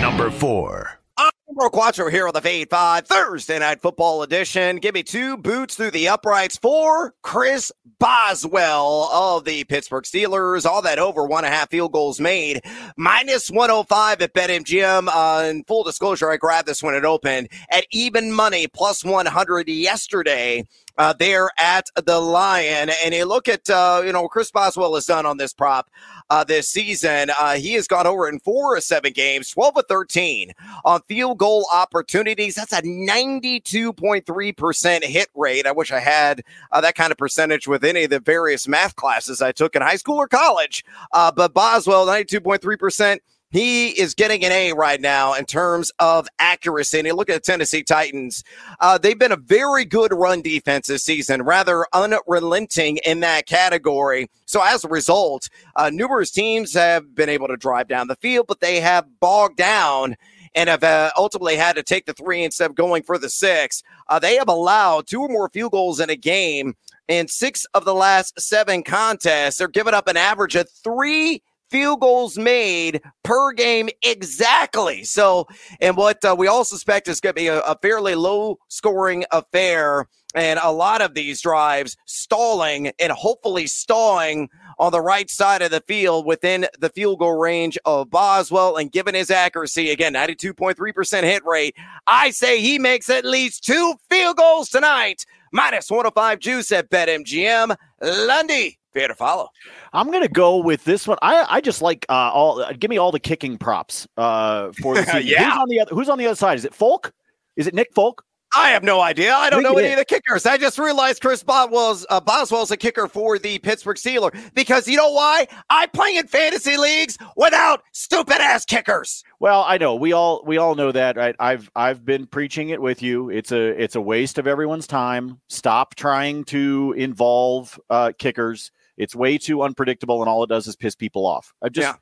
Number 0.00 0.30
four. 0.30 0.98
I'm 1.16 1.30
Bro 1.54 1.70
Quattro 1.70 2.10
here 2.10 2.26
on 2.26 2.32
the 2.32 2.40
Fade 2.40 2.70
5 2.70 3.06
Thursday 3.06 3.58
Night 3.58 3.80
Football 3.80 4.24
Edition. 4.24 4.78
Give 4.78 4.94
me 4.94 5.04
two 5.04 5.36
boots 5.36 5.76
through 5.76 5.92
the 5.92 6.08
uprights 6.08 6.56
for 6.56 7.14
Chris 7.22 7.70
Boswell 8.00 9.08
of 9.12 9.44
the 9.44 9.62
Pittsburgh 9.64 10.02
Steelers. 10.04 10.66
All 10.66 10.82
that 10.82 10.98
over 10.98 11.24
one 11.24 11.44
and 11.44 11.54
a 11.54 11.56
half 11.56 11.70
field 11.70 11.92
goals 11.92 12.20
made. 12.20 12.62
Minus 12.96 13.48
105 13.50 14.22
at 14.22 14.34
BetMGM. 14.34 15.08
Uh, 15.08 15.44
in 15.44 15.62
full 15.64 15.84
disclosure, 15.84 16.30
I 16.30 16.36
grabbed 16.36 16.66
this 16.66 16.82
when 16.82 16.94
it 16.94 17.04
opened 17.04 17.48
at 17.70 17.86
even 17.92 18.32
money, 18.32 18.66
plus 18.66 19.04
100 19.04 19.68
yesterday 19.68 20.64
uh, 20.98 21.12
there 21.12 21.50
at 21.58 21.88
the 22.04 22.18
Lion. 22.18 22.90
And 23.04 23.14
you 23.14 23.24
look 23.24 23.48
at, 23.48 23.68
uh, 23.68 24.02
you 24.04 24.12
know, 24.12 24.28
Chris 24.28 24.50
Boswell 24.50 24.94
has 24.94 25.06
done 25.06 25.26
on 25.26 25.36
this 25.36 25.52
prop 25.52 25.90
uh, 26.30 26.44
this 26.44 26.68
season. 26.68 27.30
Uh, 27.38 27.54
he 27.54 27.74
has 27.74 27.88
gone 27.88 28.06
over 28.06 28.28
in 28.28 28.38
four 28.40 28.76
of 28.76 28.82
seven 28.82 29.12
games, 29.12 29.50
12 29.50 29.76
of 29.78 29.84
13 29.88 30.52
on 30.84 31.00
field 31.08 31.38
goal 31.38 31.66
opportunities. 31.72 32.54
That's 32.54 32.72
a 32.72 32.82
92.3% 32.82 35.04
hit 35.04 35.28
rate. 35.34 35.66
I 35.66 35.72
wish 35.72 35.92
I 35.92 36.00
had 36.00 36.42
uh, 36.72 36.80
that 36.80 36.94
kind 36.94 37.12
of 37.12 37.18
percentage 37.18 37.68
with 37.68 37.84
any 37.84 38.04
of 38.04 38.10
the 38.10 38.20
various 38.20 38.66
math 38.68 38.96
classes 38.96 39.42
I 39.42 39.52
took 39.52 39.76
in 39.76 39.82
high 39.82 39.96
school 39.96 40.16
or 40.16 40.28
college. 40.28 40.84
Uh, 41.12 41.30
but 41.32 41.52
Boswell, 41.54 42.06
92.3% 42.06 43.18
he 43.54 43.90
is 43.90 44.14
getting 44.14 44.44
an 44.44 44.50
A 44.50 44.72
right 44.72 45.00
now 45.00 45.32
in 45.34 45.44
terms 45.44 45.92
of 46.00 46.26
accuracy. 46.40 46.98
And 46.98 47.06
you 47.06 47.14
look 47.14 47.30
at 47.30 47.34
the 47.34 47.52
Tennessee 47.52 47.84
Titans, 47.84 48.42
uh, 48.80 48.98
they've 48.98 49.16
been 49.16 49.30
a 49.30 49.36
very 49.36 49.84
good 49.84 50.12
run 50.12 50.42
defense 50.42 50.88
this 50.88 51.04
season, 51.04 51.40
rather 51.42 51.86
unrelenting 51.92 52.96
in 53.06 53.20
that 53.20 53.46
category. 53.46 54.28
So 54.44 54.60
as 54.60 54.82
a 54.82 54.88
result, 54.88 55.48
uh, 55.76 55.88
numerous 55.92 56.32
teams 56.32 56.74
have 56.74 57.14
been 57.14 57.28
able 57.28 57.46
to 57.46 57.56
drive 57.56 57.86
down 57.86 58.08
the 58.08 58.16
field, 58.16 58.46
but 58.48 58.58
they 58.58 58.80
have 58.80 59.20
bogged 59.20 59.56
down 59.56 60.16
and 60.56 60.68
have 60.68 60.82
uh, 60.82 61.12
ultimately 61.16 61.54
had 61.54 61.76
to 61.76 61.84
take 61.84 62.06
the 62.06 62.12
three 62.12 62.42
instead 62.42 62.70
of 62.70 62.74
going 62.74 63.04
for 63.04 63.18
the 63.18 63.30
six. 63.30 63.84
Uh, 64.08 64.18
they 64.18 64.34
have 64.34 64.48
allowed 64.48 65.06
two 65.06 65.20
or 65.20 65.28
more 65.28 65.48
field 65.48 65.70
goals 65.70 66.00
in 66.00 66.10
a 66.10 66.16
game 66.16 66.74
in 67.06 67.28
six 67.28 67.66
of 67.72 67.84
the 67.84 67.94
last 67.94 68.40
seven 68.40 68.82
contests. 68.82 69.58
They're 69.58 69.68
giving 69.68 69.94
up 69.94 70.08
an 70.08 70.16
average 70.16 70.56
of 70.56 70.68
three 70.68 71.40
field 71.74 71.98
goals 71.98 72.38
made 72.38 73.02
per 73.24 73.50
game 73.50 73.88
exactly. 74.04 75.02
So, 75.02 75.48
and 75.80 75.96
what 75.96 76.24
uh, 76.24 76.36
we 76.38 76.46
all 76.46 76.62
suspect 76.62 77.08
is 77.08 77.18
going 77.18 77.34
to 77.34 77.40
be 77.40 77.48
a, 77.48 77.58
a 77.62 77.76
fairly 77.82 78.14
low 78.14 78.60
scoring 78.68 79.24
affair. 79.32 80.06
And 80.36 80.60
a 80.62 80.70
lot 80.70 81.02
of 81.02 81.14
these 81.14 81.40
drives 81.40 81.96
stalling 82.06 82.92
and 83.00 83.10
hopefully 83.10 83.66
stalling 83.66 84.50
on 84.78 84.92
the 84.92 85.00
right 85.00 85.28
side 85.28 85.62
of 85.62 85.72
the 85.72 85.82
field 85.88 86.26
within 86.26 86.66
the 86.78 86.90
field 86.90 87.18
goal 87.18 87.38
range 87.38 87.76
of 87.84 88.08
Boswell. 88.08 88.76
And 88.76 88.92
given 88.92 89.16
his 89.16 89.32
accuracy, 89.32 89.90
again, 89.90 90.14
92.3% 90.14 91.22
hit 91.24 91.44
rate, 91.44 91.74
I 92.06 92.30
say 92.30 92.60
he 92.60 92.78
makes 92.78 93.10
at 93.10 93.24
least 93.24 93.64
two 93.64 93.94
field 94.08 94.36
goals 94.36 94.68
tonight. 94.68 95.26
Minus 95.50 95.90
105 95.90 96.38
juice 96.38 96.70
at 96.70 96.88
BetMGM. 96.88 97.76
Lundy, 98.00 98.78
fair 98.94 99.08
to 99.08 99.14
follow. 99.14 99.48
I'm 99.92 100.10
gonna 100.10 100.28
go 100.28 100.58
with 100.58 100.84
this 100.84 101.06
one. 101.06 101.18
I 101.20 101.44
I 101.48 101.60
just 101.60 101.82
like 101.82 102.06
uh, 102.08 102.30
all. 102.32 102.60
Uh, 102.60 102.72
give 102.72 102.88
me 102.88 102.98
all 102.98 103.12
the 103.12 103.20
kicking 103.20 103.58
props 103.58 104.06
uh, 104.16 104.72
for 104.80 104.94
the 104.94 105.04
season. 105.06 105.26
yeah. 105.26 105.50
Who's 105.50 105.58
on 105.58 105.68
the 105.68 105.80
other? 105.80 105.94
Who's 105.94 106.08
on 106.08 106.18
the 106.18 106.26
other 106.26 106.36
side? 106.36 106.56
Is 106.58 106.64
it 106.64 106.74
Folk? 106.74 107.12
Is 107.56 107.66
it 107.66 107.74
Nick 107.74 107.92
Folk? 107.92 108.24
I 108.56 108.70
have 108.70 108.84
no 108.84 109.00
idea. 109.00 109.34
I 109.34 109.50
don't 109.50 109.64
know 109.64 109.76
any 109.78 109.90
of 109.90 109.98
the 109.98 110.04
kickers. 110.04 110.46
I 110.46 110.56
just 110.56 110.78
realized 110.78 111.20
Chris 111.20 111.42
Boswell's 111.42 112.06
uh, 112.08 112.20
Boswell's 112.20 112.70
a 112.70 112.76
kicker 112.76 113.08
for 113.08 113.36
the 113.36 113.58
Pittsburgh 113.58 113.96
Steelers 113.96 114.54
because 114.54 114.86
you 114.86 114.96
know 114.96 115.10
why? 115.10 115.48
I 115.70 115.86
play 115.86 116.16
in 116.16 116.28
fantasy 116.28 116.76
leagues 116.76 117.18
without 117.36 117.82
stupid 117.92 118.40
ass 118.40 118.64
kickers. 118.64 119.24
Well, 119.40 119.64
I 119.66 119.78
know 119.78 119.96
we 119.96 120.12
all 120.12 120.44
we 120.46 120.56
all 120.58 120.76
know 120.76 120.92
that. 120.92 121.16
Right? 121.16 121.34
I've 121.40 121.68
I've 121.74 122.04
been 122.04 122.26
preaching 122.26 122.68
it 122.68 122.80
with 122.80 123.02
you. 123.02 123.28
It's 123.28 123.50
a 123.50 123.70
it's 123.82 123.96
a 123.96 124.00
waste 124.00 124.38
of 124.38 124.46
everyone's 124.46 124.86
time. 124.86 125.40
Stop 125.48 125.96
trying 125.96 126.44
to 126.44 126.94
involve 126.96 127.78
uh, 127.90 128.12
kickers. 128.16 128.70
It's 128.96 129.14
way 129.14 129.38
too 129.38 129.62
unpredictable, 129.62 130.22
and 130.22 130.28
all 130.28 130.44
it 130.44 130.48
does 130.48 130.66
is 130.66 130.76
piss 130.76 130.94
people 130.94 131.26
off. 131.26 131.52
I 131.62 131.68
just. 131.68 131.86
Yeah. 131.86 131.94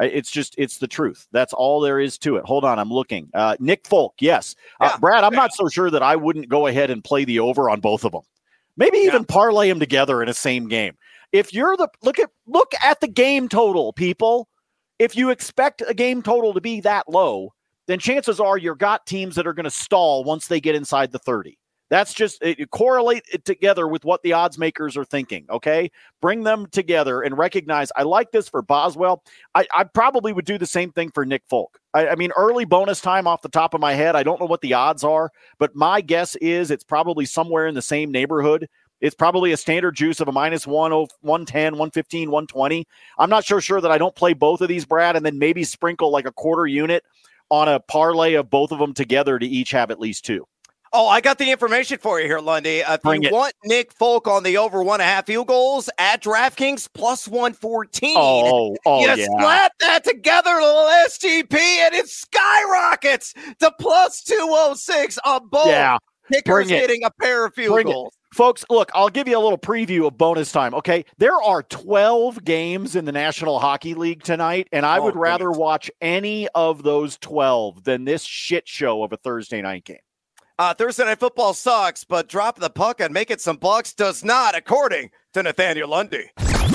It's 0.00 0.30
just 0.30 0.54
it's 0.56 0.78
the 0.78 0.86
truth. 0.86 1.26
That's 1.32 1.52
all 1.52 1.80
there 1.80 1.98
is 1.98 2.18
to 2.18 2.36
it. 2.36 2.44
Hold 2.44 2.64
on, 2.64 2.78
I'm 2.78 2.88
looking. 2.88 3.30
Uh, 3.34 3.56
Nick 3.58 3.84
Folk, 3.84 4.14
yes. 4.20 4.54
Uh, 4.78 4.90
yeah. 4.92 4.98
Brad, 4.98 5.24
I'm 5.24 5.32
yeah. 5.32 5.40
not 5.40 5.52
so 5.52 5.68
sure 5.68 5.90
that 5.90 6.04
I 6.04 6.14
wouldn't 6.14 6.48
go 6.48 6.68
ahead 6.68 6.90
and 6.90 7.02
play 7.02 7.24
the 7.24 7.40
over 7.40 7.68
on 7.68 7.80
both 7.80 8.04
of 8.04 8.12
them. 8.12 8.22
Maybe 8.76 8.98
even 8.98 9.24
parlay 9.24 9.68
them 9.68 9.80
together 9.80 10.22
in 10.22 10.28
a 10.28 10.34
same 10.34 10.68
game. 10.68 10.96
If 11.32 11.52
you're 11.52 11.76
the 11.76 11.88
look 12.02 12.20
at 12.20 12.30
look 12.46 12.72
at 12.80 13.00
the 13.00 13.08
game 13.08 13.48
total, 13.48 13.92
people. 13.92 14.48
If 15.00 15.16
you 15.16 15.30
expect 15.30 15.82
a 15.86 15.94
game 15.94 16.22
total 16.22 16.54
to 16.54 16.60
be 16.60 16.80
that 16.80 17.08
low, 17.08 17.52
then 17.88 17.98
chances 17.98 18.38
are 18.38 18.58
you've 18.58 18.78
got 18.78 19.06
teams 19.06 19.34
that 19.34 19.46
are 19.46 19.52
going 19.52 19.64
to 19.64 19.70
stall 19.70 20.22
once 20.22 20.46
they 20.46 20.60
get 20.60 20.74
inside 20.74 21.10
the 21.10 21.18
30. 21.18 21.58
That's 21.90 22.12
just 22.12 22.42
it, 22.42 22.70
correlate 22.70 23.24
it 23.32 23.44
together 23.44 23.88
with 23.88 24.04
what 24.04 24.22
the 24.22 24.34
odds 24.34 24.58
makers 24.58 24.96
are 24.96 25.04
thinking. 25.04 25.46
Okay, 25.48 25.90
bring 26.20 26.44
them 26.44 26.66
together 26.66 27.22
and 27.22 27.38
recognize. 27.38 27.90
I 27.96 28.02
like 28.02 28.30
this 28.30 28.48
for 28.48 28.62
Boswell. 28.62 29.22
I, 29.54 29.66
I 29.74 29.84
probably 29.84 30.32
would 30.32 30.44
do 30.44 30.58
the 30.58 30.66
same 30.66 30.92
thing 30.92 31.10
for 31.10 31.24
Nick 31.24 31.42
Folk. 31.48 31.78
I, 31.94 32.08
I, 32.08 32.14
mean, 32.14 32.30
early 32.36 32.66
bonus 32.66 33.00
time 33.00 33.26
off 33.26 33.42
the 33.42 33.48
top 33.48 33.72
of 33.72 33.80
my 33.80 33.94
head. 33.94 34.16
I 34.16 34.22
don't 34.22 34.40
know 34.40 34.46
what 34.46 34.60
the 34.60 34.74
odds 34.74 35.02
are, 35.02 35.30
but 35.58 35.74
my 35.74 36.00
guess 36.00 36.36
is 36.36 36.70
it's 36.70 36.84
probably 36.84 37.24
somewhere 37.24 37.66
in 37.66 37.74
the 37.74 37.82
same 37.82 38.12
neighborhood. 38.12 38.68
It's 39.00 39.14
probably 39.14 39.52
a 39.52 39.56
standard 39.56 39.94
juice 39.94 40.20
of 40.20 40.28
a 40.28 40.32
minus 40.32 40.64
10, 40.64 40.72
110, 40.72 41.72
115, 41.72 42.30
120. 42.30 42.86
I'm 43.18 43.30
not 43.30 43.44
so 43.44 43.60
sure 43.60 43.80
that 43.80 43.92
I 43.92 43.98
don't 43.98 44.14
play 44.14 44.32
both 44.34 44.60
of 44.60 44.68
these, 44.68 44.84
Brad, 44.84 45.16
and 45.16 45.24
then 45.24 45.38
maybe 45.38 45.64
sprinkle 45.64 46.10
like 46.10 46.26
a 46.26 46.32
quarter 46.32 46.66
unit 46.66 47.04
on 47.50 47.68
a 47.68 47.80
parlay 47.80 48.34
of 48.34 48.50
both 48.50 48.72
of 48.72 48.78
them 48.78 48.92
together 48.92 49.38
to 49.38 49.46
each 49.46 49.70
have 49.70 49.90
at 49.90 50.00
least 50.00 50.24
two. 50.24 50.46
Oh, 50.92 51.08
I 51.08 51.20
got 51.20 51.38
the 51.38 51.50
information 51.50 51.98
for 51.98 52.20
you 52.20 52.26
here, 52.26 52.38
Lundy. 52.38 52.82
Uh, 52.82 52.94
if 52.94 53.02
Bring 53.02 53.22
you 53.22 53.28
it. 53.28 53.32
want 53.32 53.52
Nick 53.64 53.92
Folk 53.92 54.26
on 54.26 54.42
the 54.42 54.56
over 54.56 54.82
one 54.82 55.00
and 55.00 55.08
a 55.08 55.12
half 55.12 55.26
field 55.26 55.48
goals 55.48 55.90
at 55.98 56.22
DraftKings 56.22 56.88
plus 56.94 57.28
114, 57.28 58.14
oh, 58.16 58.76
oh, 58.86 59.00
you 59.00 59.06
yeah. 59.06 59.26
slap 59.38 59.72
that 59.80 60.04
together, 60.04 60.50
little 60.54 60.88
SGP, 61.06 61.54
and 61.54 61.94
it 61.94 62.08
skyrockets 62.08 63.34
to 63.60 63.72
plus 63.78 64.22
206 64.22 65.18
on 65.24 65.48
both. 65.48 65.66
Yeah. 65.66 65.98
Kickers 66.32 66.68
getting 66.68 67.04
a 67.04 67.10
pair 67.10 67.46
of 67.46 67.54
field 67.54 67.74
Bring 67.74 67.86
goals. 67.86 68.12
It. 68.12 68.36
Folks, 68.36 68.64
look, 68.68 68.90
I'll 68.94 69.08
give 69.08 69.26
you 69.26 69.38
a 69.38 69.40
little 69.40 69.58
preview 69.58 70.06
of 70.06 70.18
bonus 70.18 70.52
time. 70.52 70.74
Okay. 70.74 71.04
There 71.16 71.40
are 71.42 71.62
12 71.62 72.44
games 72.44 72.94
in 72.94 73.06
the 73.06 73.12
National 73.12 73.58
Hockey 73.58 73.94
League 73.94 74.22
tonight, 74.22 74.68
and 74.70 74.84
I 74.84 74.98
oh, 74.98 75.04
would 75.04 75.16
rather 75.16 75.50
watch 75.50 75.90
any 76.02 76.46
of 76.54 76.82
those 76.82 77.16
12 77.18 77.84
than 77.84 78.04
this 78.04 78.22
shit 78.22 78.68
show 78.68 79.02
of 79.02 79.12
a 79.12 79.16
Thursday 79.16 79.62
night 79.62 79.84
game. 79.84 79.98
Uh, 80.60 80.74
Thursday 80.74 81.04
Night 81.04 81.20
Football 81.20 81.54
sucks, 81.54 82.02
but 82.02 82.28
drop 82.28 82.58
the 82.58 82.68
puck 82.68 83.00
and 83.00 83.14
make 83.14 83.30
it 83.30 83.40
some 83.40 83.58
bucks 83.58 83.92
does 83.92 84.24
not, 84.24 84.56
according 84.56 85.10
to 85.32 85.44
Nathaniel 85.44 85.88
Lundy. 85.88 86.32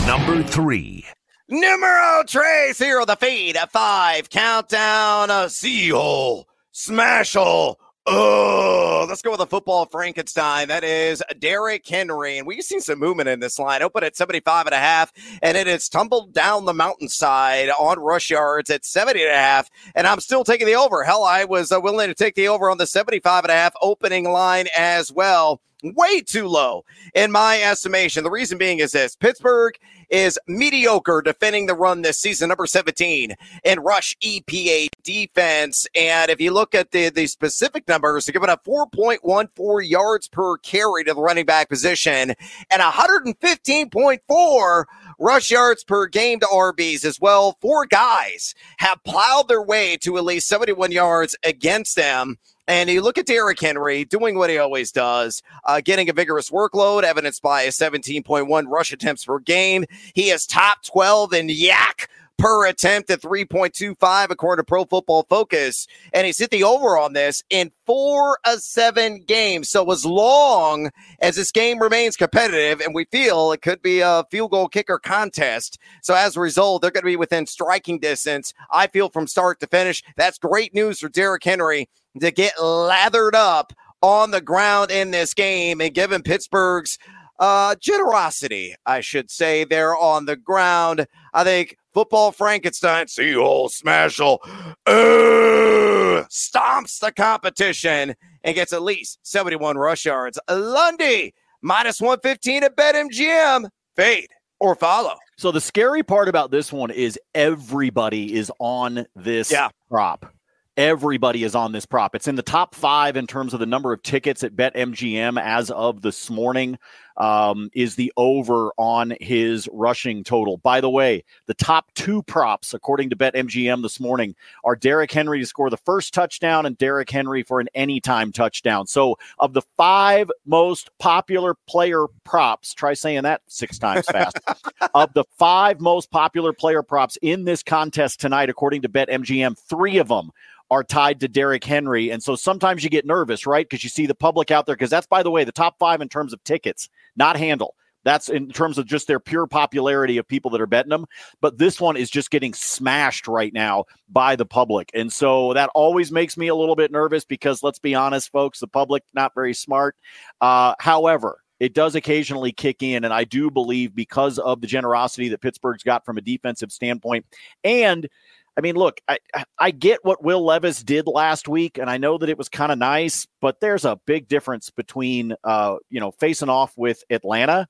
Number 0.08 0.42
three. 0.42 1.06
Numero 1.50 2.24
tres, 2.26 2.78
here 2.78 3.02
on 3.02 3.08
the 3.08 3.18
feed 3.18 3.58
at 3.58 3.74
five. 3.74 4.30
Countdown, 4.30 5.30
a 5.30 5.50
seal, 5.50 6.48
smash 6.72 7.34
hole, 7.34 7.78
Oh, 8.06 9.06
let's 9.08 9.22
go 9.22 9.32
with 9.32 9.40
a 9.40 9.46
football 9.46 9.86
Frankenstein. 9.86 10.68
That 10.68 10.84
is 10.84 11.24
Derrick 11.40 11.88
Henry. 11.88 12.38
And 12.38 12.46
we've 12.46 12.64
seen 12.64 12.82
some 12.82 13.00
movement 13.00 13.30
in 13.30 13.40
this 13.40 13.58
line. 13.58 13.82
Open 13.82 14.04
at 14.04 14.18
75 14.18 14.66
and 14.66 14.76
a 14.76 14.78
half, 14.78 15.14
and 15.42 15.56
it 15.56 15.68
has 15.68 15.88
tumbled 15.88 16.34
down 16.34 16.66
the 16.66 16.74
mountainside 16.74 17.70
on 17.70 18.00
rush 18.00 18.30
yards 18.30 18.70
at 18.70 18.84
70 18.84 19.22
and 19.22 19.32
a 19.32 19.36
half. 19.36 19.70
And 19.96 20.06
I'm 20.06 20.20
still 20.20 20.44
taking 20.44 20.68
the 20.68 20.76
over. 20.76 21.06
Hell, 21.06 21.24
I 21.24 21.46
was 21.46 21.72
uh, 21.72 21.80
willing 21.80 22.10
to 22.10 22.14
take 22.14 22.36
the 22.36 22.50
over 22.50 22.70
on 22.70 22.78
the 22.78 22.88
75 22.88 23.46
and 23.46 23.52
a 23.52 23.56
half 23.56 23.74
opening 23.82 24.26
line 24.26 24.68
as 24.76 25.10
well 25.10 25.62
way 25.84 26.22
too 26.22 26.48
low 26.48 26.86
in 27.14 27.32
my 27.32 27.62
estimation. 27.62 28.24
The 28.24 28.32
reason 28.32 28.58
being 28.58 28.80
is 28.80 28.94
this 28.94 29.16
Pittsburgh 29.16 29.76
is 30.14 30.40
mediocre 30.48 31.22
defending 31.24 31.66
the 31.66 31.74
run 31.74 32.04
this 32.04 32.20
season, 32.20 32.50
number 32.50 32.68
17 32.68 33.34
in 33.64 33.80
rush 33.80 34.16
EPA 34.24 34.90
defense. 35.02 35.88
And 35.96 36.30
if 36.30 36.40
you 36.40 36.52
look 36.52 36.76
at 36.76 36.92
the, 36.92 37.10
the 37.10 37.26
specific 37.26 37.88
numbers, 37.88 38.26
they're 38.26 38.34
giving 38.34 38.50
up 38.50 38.64
4.14 38.64 39.90
yards 39.90 40.28
per 40.28 40.58
carry 40.58 41.04
to 41.04 41.16
the 41.16 41.22
running 41.22 41.48
back 41.48 41.68
position 41.68 42.36
and 42.70 42.82
115.4 42.82 44.84
rush 45.20 45.50
yards 45.50 45.84
per 45.84 46.06
game 46.06 46.40
to 46.42 46.46
RBs 46.46 47.06
as 47.06 47.20
well. 47.20 47.58
Four 47.60 47.88
guys 47.88 48.54
have 48.78 49.04
plowed 49.04 49.48
their 49.48 49.64
way 49.64 49.98
to 49.98 50.18
at 50.18 50.26
least 50.26 50.48
71 50.48 50.92
yards 50.92 51.36
against 51.44 51.96
them. 51.96 52.38
And 52.68 52.90
you 52.90 53.02
look 53.02 53.18
at 53.18 53.26
Derrick 53.26 53.60
Henry 53.60 54.06
doing 54.06 54.38
what 54.38 54.50
he 54.50 54.58
always 54.58 54.92
does, 54.92 55.44
uh, 55.66 55.82
getting 55.82 56.10
a 56.10 56.14
vigorous 56.14 56.50
workload, 56.50 57.04
evidenced 57.04 57.42
by 57.42 57.64
a 57.64 57.70
17.1 57.70 58.66
rush 58.68 58.94
attempts 58.94 59.26
per 59.26 59.40
game. 59.40 59.86
He 60.14 60.30
is 60.30 60.48
top 60.48 60.82
12 60.84 61.34
in 61.34 61.48
YAC 61.48 62.08
per 62.44 62.66
attempt 62.66 63.10
at 63.10 63.22
3.25 63.22 64.30
according 64.30 64.62
to 64.62 64.68
Pro 64.68 64.84
Football 64.84 65.26
Focus. 65.30 65.88
And 66.12 66.26
he's 66.26 66.40
hit 66.40 66.50
the 66.52 66.66
over 66.66 66.98
on 66.98 67.14
this 67.14 67.42
in 67.50 67.72
four 67.86 68.38
of 68.46 68.60
seven 68.60 69.24
games. 69.24 69.70
So 69.70 69.90
as 69.92 70.06
long 70.06 70.90
as 71.22 71.38
this 71.38 71.54
game 71.54 71.80
remains 71.80 72.18
competitive 72.18 72.82
and 72.82 72.94
we 72.94 73.06
feel 73.06 73.54
it 73.54 73.62
could 73.62 73.82
be 73.82 74.02
a 74.02 74.26
field 74.30 74.52
goal 74.52 74.68
kicker 74.68 75.00
contest. 75.00 75.80
So 76.02 76.16
as 76.16 76.36
a 76.36 76.42
result, 76.42 76.82
they're 76.82 76.92
going 76.92 77.04
to 77.04 77.06
be 77.06 77.16
within 77.16 77.46
striking 77.46 77.98
distance. 77.98 78.54
I 78.70 78.88
feel 78.88 79.08
from 79.08 79.26
start 79.26 79.62
to 79.62 79.68
finish. 79.68 80.04
That's 80.18 80.38
great 80.38 80.74
news 80.74 81.00
for 81.00 81.08
Derrick 81.08 81.46
Henry 81.46 81.88
to 82.20 82.30
get 82.30 82.62
lathered 82.62 83.36
up 83.36 83.72
on 84.02 84.32
the 84.32 84.42
ground 84.42 84.92
in 84.92 85.12
this 85.12 85.34
game 85.34 85.80
and 85.80 85.94
given 85.94 86.22
Pittsburgh's 86.22 87.00
uh, 87.40 87.76
generosity, 87.80 88.76
I 88.86 89.02
should 89.02 89.30
say, 89.30 89.64
there 89.64 89.96
on 89.96 90.26
the 90.26 90.36
ground. 90.36 91.08
I 91.34 91.44
think 91.44 91.78
football 91.94 92.32
Frankenstein, 92.32 93.08
Seahole 93.08 93.70
Smashel, 93.70 94.40
uh, 94.86 96.24
stomps 96.30 97.00
the 97.00 97.12
competition 97.12 98.16
and 98.44 98.56
gets 98.56 98.74
at 98.74 98.82
least 98.82 99.20
71 99.24 99.78
rush 99.78 100.06
yards. 100.06 100.40
Lundy, 100.50 101.34
minus 101.62 102.02
115 102.02 102.64
at 102.64 102.76
BetMGM. 102.76 103.70
Fade 103.96 104.30
or 104.60 104.76
follow. 104.76 105.16
So 105.38 105.52
the 105.52 105.62
scary 105.62 106.04
part 106.04 106.30
about 106.30 106.52
this 106.52 106.72
one 106.72 106.92
is 106.92 107.20
everybody 107.36 108.34
is 108.34 108.52
on 108.60 109.06
this 109.16 109.52
yeah. 109.52 109.70
prop. 109.90 110.34
Everybody 110.76 111.44
is 111.44 111.54
on 111.54 111.72
this 111.72 111.86
prop. 111.86 112.16
It's 112.16 112.28
in 112.28 112.36
the 112.36 112.42
top 112.42 112.74
five 112.74 113.16
in 113.16 113.28
terms 113.28 113.54
of 113.54 113.60
the 113.60 113.66
number 113.66 113.94
of 113.94 114.02
tickets 114.02 114.44
at 114.44 114.56
BetMGM 114.56 115.40
as 115.40 115.70
of 115.70 116.02
this 116.02 116.30
morning 116.30 116.80
um, 117.18 117.70
is 117.74 117.96
the 117.96 118.12
over 118.18 118.72
on 118.78 119.14
his 119.20 119.70
rushing 119.72 120.24
total. 120.24 120.58
By 120.58 120.82
the 120.82 120.90
way, 120.90 121.24
the 121.46 121.54
top 121.54 121.92
two 121.94 122.24
props, 122.24 122.74
according 122.74 123.10
to 123.12 123.16
BetMGM 123.16 123.82
this 123.82 124.00
morning, 124.00 124.36
are 124.64 124.76
Derrick 124.76 125.12
Henry 125.12 125.40
to 125.40 125.46
score 125.46 125.70
the 125.70 125.78
first 125.78 126.14
touchdown 126.14 126.66
and 126.66 126.78
Derrick 126.78 127.10
Henry 127.10 127.44
for 127.44 127.60
an 127.60 127.68
anytime 127.76 128.32
touchdown. 128.32 128.88
So, 128.88 129.18
of 129.40 129.54
the 129.54 129.62
five 129.78 130.32
most 130.46 130.90
popular 131.00 131.56
player 131.68 132.06
props, 132.24 132.74
try 132.74 132.94
saying 132.94 133.24
that 133.24 133.42
six 133.48 133.78
times 133.78 134.06
fast. 134.06 134.40
of 134.94 135.14
the 135.14 135.26
five 135.38 135.80
most 135.80 136.12
popular 136.12 136.54
player 136.54 136.84
props 136.84 137.18
in 137.22 137.46
this 137.46 137.64
contest 137.64 138.20
tonight, 138.20 138.50
according 138.50 138.82
to 138.84 138.90
BetMGM, 138.90 139.58
three 139.58 139.98
of 139.98 140.08
them 140.08 140.32
are 140.74 140.84
tied 140.84 141.20
to 141.20 141.28
Derrick 141.28 141.64
Henry. 141.64 142.10
And 142.10 142.24
so 142.24 142.36
sometimes 142.36 142.84
you 142.84 142.90
get 142.90 143.06
nervous, 143.06 143.46
right? 143.46 143.68
Because 143.68 143.84
you 143.84 143.92
see 143.92 144.08
the 144.08 144.16
public 144.16 144.50
out 144.50 144.66
there. 144.66 144.76
Because 144.76 144.90
that's, 144.90 145.06
by 145.06 145.22
the 145.22 145.30
way, 145.30 145.44
the 145.44 145.52
top 145.52 145.78
five 145.78 146.02
in 146.02 146.10
terms 146.10 146.34
of 146.34 146.44
tickets, 146.44 146.90
not 147.16 147.38
handle. 147.38 147.76
That's 148.04 148.30
in 148.30 148.50
terms 148.50 148.78
of 148.78 148.86
just 148.86 149.08
their 149.08 149.20
pure 149.20 149.48
popularity 149.48 150.18
of 150.18 150.28
people 150.28 150.52
that 150.52 150.62
are 150.62 150.68
betting 150.68 150.90
them. 150.90 151.06
But 151.42 151.58
this 151.58 151.80
one 151.80 151.96
is 151.96 152.10
just 152.10 152.32
getting 152.32 152.54
smashed 152.54 153.28
right 153.28 153.54
now 153.54 153.86
by 154.10 154.36
the 154.36 154.46
public. 154.46 154.92
And 154.94 155.12
so 155.12 155.54
that 155.54 155.70
always 155.74 156.12
makes 156.12 156.36
me 156.36 156.48
a 156.48 156.56
little 156.56 156.76
bit 156.76 156.92
nervous 156.92 157.24
because 157.24 157.64
let's 157.64 157.80
be 157.80 157.96
honest, 157.96 158.32
folks, 158.32 158.60
the 158.60 158.68
public 158.68 159.04
not 159.14 159.34
very 159.34 159.54
smart. 159.54 159.96
Uh, 160.42 160.76
however, 160.80 161.40
it 161.60 161.74
does 161.74 161.96
occasionally 161.96 162.52
kick 162.52 162.84
in. 162.84 163.06
And 163.06 163.14
I 163.14 163.24
do 163.24 163.50
believe 163.50 163.96
because 163.96 164.38
of 164.38 164.60
the 164.60 164.68
generosity 164.68 165.30
that 165.30 165.42
Pittsburgh's 165.42 165.84
got 165.84 166.04
from 166.04 166.18
a 166.18 166.22
defensive 166.22 166.74
standpoint 166.74 167.26
and 167.64 168.10
I 168.56 168.62
mean, 168.62 168.76
look, 168.76 169.02
I 169.08 169.18
I 169.58 169.72
get 169.72 170.00
what 170.04 170.24
Will 170.24 170.44
Levis 170.44 170.84
did 170.84 171.08
last 171.08 171.48
week, 171.48 171.78
and 171.78 171.90
I 171.90 171.98
know 171.98 172.18
that 172.18 172.30
it 172.30 172.38
was 172.38 172.50
kind 172.50 172.72
of 172.72 172.78
nice, 172.78 173.28
but 173.42 173.60
there's 173.60 173.86
a 173.86 174.00
big 174.06 174.28
difference 174.28 174.70
between 174.70 175.34
uh, 175.44 175.78
you 175.90 176.00
know, 176.00 176.12
facing 176.12 176.50
off 176.50 176.74
with 176.78 177.04
Atlanta 177.10 177.68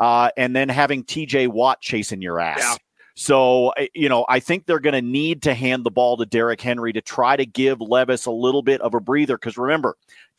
uh, 0.00 0.30
and 0.36 0.54
then 0.54 0.68
having 0.68 1.04
TJ 1.04 1.48
Watt 1.48 1.80
chasing 1.80 2.22
your 2.22 2.40
ass. 2.40 2.58
Yeah. 2.60 2.76
So, 3.18 3.72
you 3.94 4.10
know, 4.10 4.26
I 4.28 4.40
think 4.40 4.66
they're 4.66 4.78
going 4.78 4.92
to 4.92 5.00
need 5.00 5.42
to 5.44 5.54
hand 5.54 5.84
the 5.84 5.90
ball 5.90 6.18
to 6.18 6.26
Derrick 6.26 6.60
Henry 6.60 6.92
to 6.92 7.00
try 7.00 7.34
to 7.34 7.46
give 7.46 7.80
Levis 7.80 8.26
a 8.26 8.30
little 8.30 8.62
bit 8.62 8.82
of 8.82 8.92
a 8.92 9.00
breather. 9.00 9.38
Because 9.38 9.56
remember, 9.56 9.96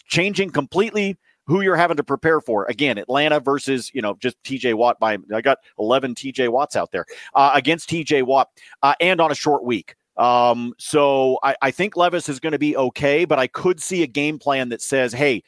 changing 0.07 0.51
completely 0.51 1.17
who 1.47 1.61
you're 1.61 1.75
having 1.75 1.97
to 1.97 2.03
prepare 2.03 2.41
for. 2.41 2.65
Again, 2.65 2.97
Atlanta 2.97 3.39
versus, 3.39 3.89
you 3.93 4.01
know, 4.01 4.15
just 4.19 4.41
TJ 4.43 4.75
Watt 4.75 4.99
by, 4.99 5.17
I 5.33 5.41
got 5.41 5.59
11 5.79 6.15
TJ 6.15 6.49
Watts 6.49 6.75
out 6.75 6.91
there 6.91 7.05
uh, 7.33 7.51
against 7.55 7.89
TJ 7.89 8.23
Watt 8.23 8.49
uh, 8.83 8.93
and 8.99 9.19
on 9.19 9.31
a 9.31 9.35
short 9.35 9.63
week. 9.63 9.95
Um, 10.17 10.73
so 10.77 11.39
I, 11.43 11.55
I 11.61 11.71
think 11.71 11.95
Levis 11.95 12.27
is 12.27 12.39
going 12.39 12.51
to 12.51 12.59
be 12.59 12.75
okay, 12.75 13.25
but 13.25 13.39
I 13.39 13.47
could 13.47 13.81
see 13.81 14.03
a 14.03 14.07
game 14.07 14.39
plan 14.39 14.69
that 14.69 14.81
says, 14.81 15.13
hey, 15.13 15.43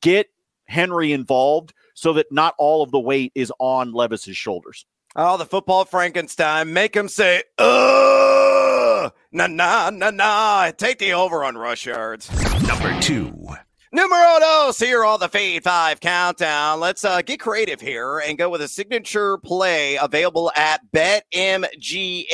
get 0.00 0.28
Henry 0.66 1.12
involved 1.12 1.74
so 1.94 2.12
that 2.14 2.30
not 2.30 2.54
all 2.56 2.82
of 2.82 2.90
the 2.90 3.00
weight 3.00 3.32
is 3.34 3.52
on 3.58 3.92
Levis's 3.92 4.36
shoulders. 4.36 4.86
Oh, 5.14 5.36
the 5.36 5.44
football 5.44 5.84
Frankenstein. 5.84 6.72
Make 6.72 6.96
him 6.96 7.08
say, 7.08 7.42
uh, 7.58 9.10
na 9.30 9.46
na 9.46 9.90
na 9.90 10.10
nah. 10.10 10.70
Take 10.70 10.98
the 10.98 11.12
over 11.12 11.44
on 11.44 11.58
rush 11.58 11.84
yards. 11.84 12.30
Number 12.66 12.98
two. 13.02 13.36
Numero 13.94 14.38
dos, 14.40 14.78
here 14.78 15.04
on 15.04 15.20
the 15.20 15.28
Fade 15.28 15.64
5 15.64 16.00
countdown. 16.00 16.80
Let's 16.80 17.04
uh, 17.04 17.20
get 17.20 17.40
creative 17.40 17.78
here 17.78 18.20
and 18.20 18.38
go 18.38 18.48
with 18.48 18.62
a 18.62 18.68
signature 18.68 19.36
play 19.36 19.96
available 19.96 20.50
at 20.56 20.80
BetMGM. 20.92 22.32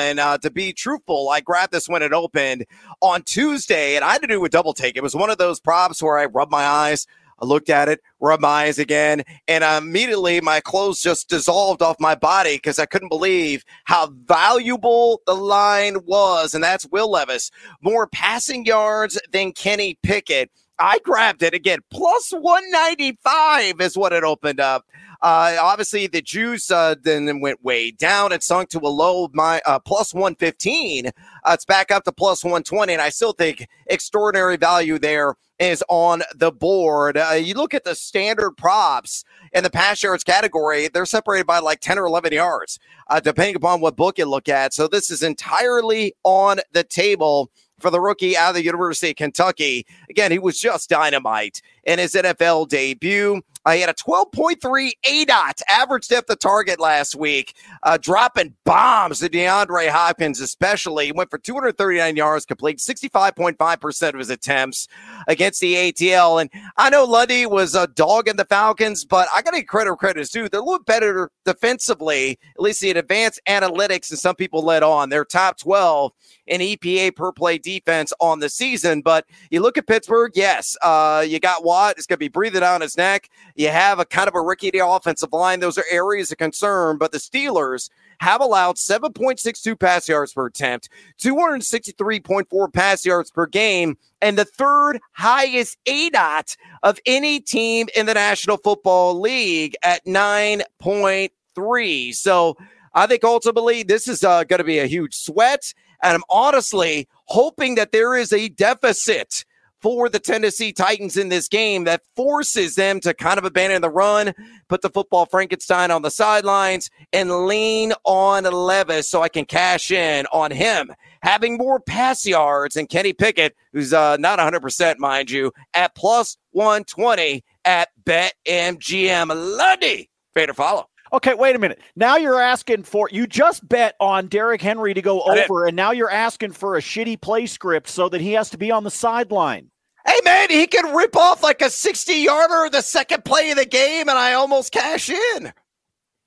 And 0.00 0.20
uh, 0.20 0.38
to 0.38 0.50
be 0.52 0.72
truthful, 0.72 1.28
I 1.30 1.40
grabbed 1.40 1.72
this 1.72 1.88
when 1.88 2.02
it 2.02 2.12
opened 2.12 2.64
on 3.00 3.22
Tuesday, 3.24 3.96
and 3.96 4.04
I 4.04 4.12
had 4.12 4.22
to 4.22 4.28
do 4.28 4.44
a 4.44 4.48
double 4.48 4.72
take. 4.72 4.96
It 4.96 5.02
was 5.02 5.16
one 5.16 5.30
of 5.30 5.38
those 5.38 5.58
props 5.58 6.00
where 6.00 6.16
I 6.16 6.26
rubbed 6.26 6.52
my 6.52 6.62
eyes, 6.64 7.08
I 7.42 7.44
looked 7.44 7.70
at 7.70 7.88
it, 7.88 8.00
rubbed 8.20 8.42
my 8.42 8.66
eyes 8.66 8.78
again, 8.78 9.24
and 9.48 9.64
immediately 9.64 10.40
my 10.40 10.60
clothes 10.60 11.02
just 11.02 11.28
dissolved 11.28 11.82
off 11.82 11.96
my 11.98 12.14
body 12.14 12.54
because 12.54 12.78
I 12.78 12.86
couldn't 12.86 13.08
believe 13.08 13.64
how 13.82 14.12
valuable 14.26 15.22
the 15.26 15.34
line 15.34 15.96
was. 16.04 16.54
And 16.54 16.62
that's 16.62 16.86
Will 16.92 17.10
Levis. 17.10 17.50
More 17.80 18.06
passing 18.06 18.64
yards 18.64 19.20
than 19.32 19.50
Kenny 19.50 19.98
Pickett. 20.04 20.52
I 20.80 20.98
grabbed 21.00 21.42
it 21.42 21.54
again. 21.54 21.80
Plus 21.90 22.30
195 22.32 23.80
is 23.80 23.96
what 23.96 24.12
it 24.12 24.24
opened 24.24 24.60
up. 24.60 24.86
Uh, 25.22 25.58
obviously, 25.60 26.06
the 26.06 26.22
juice 26.22 26.70
uh, 26.70 26.94
then 27.02 27.40
went 27.40 27.62
way 27.62 27.90
down. 27.90 28.32
It 28.32 28.42
sunk 28.42 28.70
to 28.70 28.78
a 28.78 28.88
low 28.88 29.28
my 29.34 29.60
uh, 29.66 29.78
plus 29.78 30.14
115. 30.14 31.08
Uh, 31.08 31.10
it's 31.48 31.66
back 31.66 31.90
up 31.90 32.04
to 32.04 32.12
plus 32.12 32.42
120, 32.42 32.94
and 32.94 33.02
I 33.02 33.10
still 33.10 33.32
think 33.32 33.68
extraordinary 33.86 34.56
value 34.56 34.98
there 34.98 35.34
is 35.58 35.84
on 35.90 36.22
the 36.34 36.50
board. 36.50 37.18
Uh, 37.18 37.32
you 37.32 37.52
look 37.52 37.74
at 37.74 37.84
the 37.84 37.94
standard 37.94 38.52
props 38.52 39.24
in 39.52 39.62
the 39.62 39.68
pass 39.68 40.02
yards 40.02 40.24
category, 40.24 40.88
they're 40.88 41.04
separated 41.04 41.46
by 41.46 41.58
like 41.58 41.80
10 41.80 41.98
or 41.98 42.06
11 42.06 42.32
yards, 42.32 42.78
uh, 43.08 43.20
depending 43.20 43.56
upon 43.56 43.82
what 43.82 43.96
book 43.96 44.16
you 44.16 44.24
look 44.24 44.48
at. 44.48 44.72
So 44.72 44.88
this 44.88 45.10
is 45.10 45.22
entirely 45.22 46.14
on 46.24 46.60
the 46.72 46.82
table 46.82 47.50
for 47.80 47.90
the 47.90 48.00
rookie 48.00 48.36
out 48.36 48.50
of 48.50 48.54
the 48.56 48.64
University 48.64 49.10
of 49.10 49.16
Kentucky. 49.16 49.86
Again, 50.08 50.30
he 50.30 50.38
was 50.38 50.58
just 50.58 50.90
dynamite 50.90 51.62
in 51.84 51.98
his 51.98 52.14
NFL 52.14 52.68
debut. 52.68 53.42
Uh, 53.66 53.72
he 53.72 53.80
had 53.80 53.90
a 53.90 53.94
12.3 53.94 54.92
ADOT 55.06 55.62
average 55.68 56.08
depth 56.08 56.30
of 56.30 56.38
target 56.38 56.80
last 56.80 57.14
week, 57.14 57.54
uh, 57.82 57.98
dropping 57.98 58.54
bombs 58.64 59.20
to 59.20 59.28
DeAndre 59.28 59.88
Hopkins, 59.88 60.40
especially. 60.40 61.06
He 61.06 61.12
went 61.12 61.30
for 61.30 61.38
239 61.38 62.16
yards, 62.16 62.46
complete 62.46 62.78
65.5% 62.78 64.08
of 64.08 64.18
his 64.18 64.30
attempts 64.30 64.88
against 65.28 65.60
the 65.60 65.74
ATL. 65.74 66.40
And 66.40 66.50
I 66.76 66.88
know 66.90 67.04
Lundy 67.04 67.46
was 67.46 67.74
a 67.74 67.86
dog 67.86 68.28
in 68.28 68.36
the 68.36 68.46
Falcons, 68.46 69.04
but 69.04 69.28
I 69.34 69.42
got 69.42 69.52
to 69.52 69.62
credit 69.62 69.90
where 69.90 69.96
credit 69.96 70.20
is 70.20 70.30
due. 70.30 70.48
They're 70.48 70.60
a 70.60 70.64
little 70.64 70.84
better 70.84 71.30
defensively, 71.44 72.38
at 72.54 72.60
least 72.60 72.82
in 72.82 72.96
advanced 72.96 73.40
analytics, 73.46 74.10
and 74.10 74.18
some 74.18 74.36
people 74.36 74.62
led 74.62 74.82
on. 74.82 75.10
They're 75.10 75.24
top 75.24 75.58
12 75.58 76.12
in 76.46 76.60
EPA 76.60 77.14
per 77.14 77.32
play 77.32 77.58
defense 77.58 78.12
on 78.20 78.40
the 78.40 78.48
season. 78.48 79.00
But 79.02 79.26
you 79.50 79.60
look 79.60 79.78
at 79.78 79.86
Pittsburgh, 79.86 80.32
yes, 80.34 80.76
uh, 80.82 81.24
you 81.26 81.40
got 81.40 81.64
Watt. 81.64 81.94
It's 81.96 82.06
going 82.06 82.16
to 82.16 82.20
be 82.20 82.28
breathing 82.28 82.60
down 82.60 82.80
his 82.80 82.96
neck. 82.96 83.28
You 83.54 83.68
have 83.68 83.98
a 83.98 84.04
kind 84.04 84.28
of 84.28 84.34
a 84.34 84.40
rickety 84.40 84.78
offensive 84.78 85.32
line. 85.32 85.60
Those 85.60 85.78
are 85.78 85.84
areas 85.90 86.32
of 86.32 86.38
concern. 86.38 86.98
But 86.98 87.12
the 87.12 87.18
Steelers 87.18 87.90
have 88.18 88.40
allowed 88.40 88.76
7.62 88.76 89.78
pass 89.78 90.08
yards 90.08 90.32
per 90.32 90.46
attempt, 90.46 90.88
263.4 91.22 92.72
pass 92.72 93.06
yards 93.06 93.30
per 93.30 93.46
game, 93.46 93.96
and 94.20 94.36
the 94.36 94.44
third 94.44 95.00
highest 95.12 95.78
ADOT 95.86 96.56
of 96.82 96.98
any 97.06 97.40
team 97.40 97.88
in 97.96 98.06
the 98.06 98.14
National 98.14 98.56
Football 98.58 99.20
League 99.20 99.76
at 99.82 100.04
9.3. 100.04 102.14
So 102.14 102.56
I 102.92 103.06
think 103.06 103.24
ultimately 103.24 103.82
this 103.82 104.08
is 104.08 104.22
uh, 104.22 104.44
going 104.44 104.58
to 104.58 104.64
be 104.64 104.78
a 104.78 104.86
huge 104.86 105.14
sweat. 105.14 105.72
And 106.02 106.14
I'm 106.14 106.24
honestly 106.28 107.08
hoping 107.26 107.76
that 107.76 107.92
there 107.92 108.16
is 108.16 108.32
a 108.32 108.48
deficit 108.48 109.44
for 109.80 110.08
the 110.08 110.18
Tennessee 110.18 110.72
Titans 110.72 111.16
in 111.16 111.28
this 111.28 111.48
game 111.48 111.84
that 111.84 112.02
forces 112.16 112.74
them 112.74 113.00
to 113.00 113.14
kind 113.14 113.38
of 113.38 113.44
abandon 113.44 113.82
the 113.82 113.90
run, 113.90 114.32
put 114.68 114.82
the 114.82 114.90
football 114.90 115.26
Frankenstein 115.26 115.90
on 115.90 116.02
the 116.02 116.10
sidelines, 116.10 116.90
and 117.12 117.46
lean 117.46 117.92
on 118.04 118.44
Levis 118.44 119.08
so 119.08 119.22
I 119.22 119.28
can 119.28 119.44
cash 119.44 119.90
in 119.90 120.26
on 120.32 120.50
him 120.50 120.90
having 121.22 121.56
more 121.56 121.80
pass 121.80 122.26
yards 122.26 122.74
than 122.74 122.86
Kenny 122.86 123.12
Pickett, 123.12 123.54
who's 123.72 123.92
uh, 123.92 124.16
not 124.16 124.38
100%, 124.38 124.98
mind 124.98 125.30
you, 125.30 125.52
at 125.74 125.94
plus 125.94 126.36
120 126.52 127.44
at 127.64 127.88
BetMGM. 128.04 129.28
Lundy, 129.58 130.10
fade 130.34 130.50
or 130.50 130.54
follow. 130.54 130.88
Okay, 131.12 131.34
wait 131.34 131.56
a 131.56 131.58
minute. 131.58 131.80
Now 131.96 132.16
you're 132.16 132.40
asking 132.40 132.84
for 132.84 133.08
you 133.10 133.26
just 133.26 133.68
bet 133.68 133.96
on 133.98 134.28
Derrick 134.28 134.62
Henry 134.62 134.94
to 134.94 135.02
go 135.02 135.22
over, 135.22 135.66
and 135.66 135.74
now 135.76 135.90
you're 135.90 136.10
asking 136.10 136.52
for 136.52 136.76
a 136.76 136.80
shitty 136.80 137.20
play 137.20 137.46
script 137.46 137.88
so 137.88 138.08
that 138.08 138.20
he 138.20 138.32
has 138.32 138.50
to 138.50 138.58
be 138.58 138.70
on 138.70 138.84
the 138.84 138.90
sideline. 138.90 139.70
Hey 140.06 140.18
man, 140.24 140.50
he 140.50 140.66
can 140.66 140.94
rip 140.94 141.16
off 141.16 141.42
like 141.42 141.62
a 141.62 141.68
60 141.70 142.14
yarder 142.14 142.70
the 142.70 142.80
second 142.80 143.24
play 143.24 143.50
of 143.50 143.56
the 143.56 143.66
game, 143.66 144.08
and 144.08 144.18
I 144.18 144.34
almost 144.34 144.72
cash 144.72 145.10
in. 145.10 145.52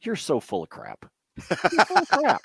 You're 0.01 0.15
so 0.15 0.39
full 0.39 0.63
of 0.63 0.69
crap. 0.69 1.05
You're 1.49 1.57
Full 1.57 1.97
of 1.97 2.07
crap. 2.09 2.41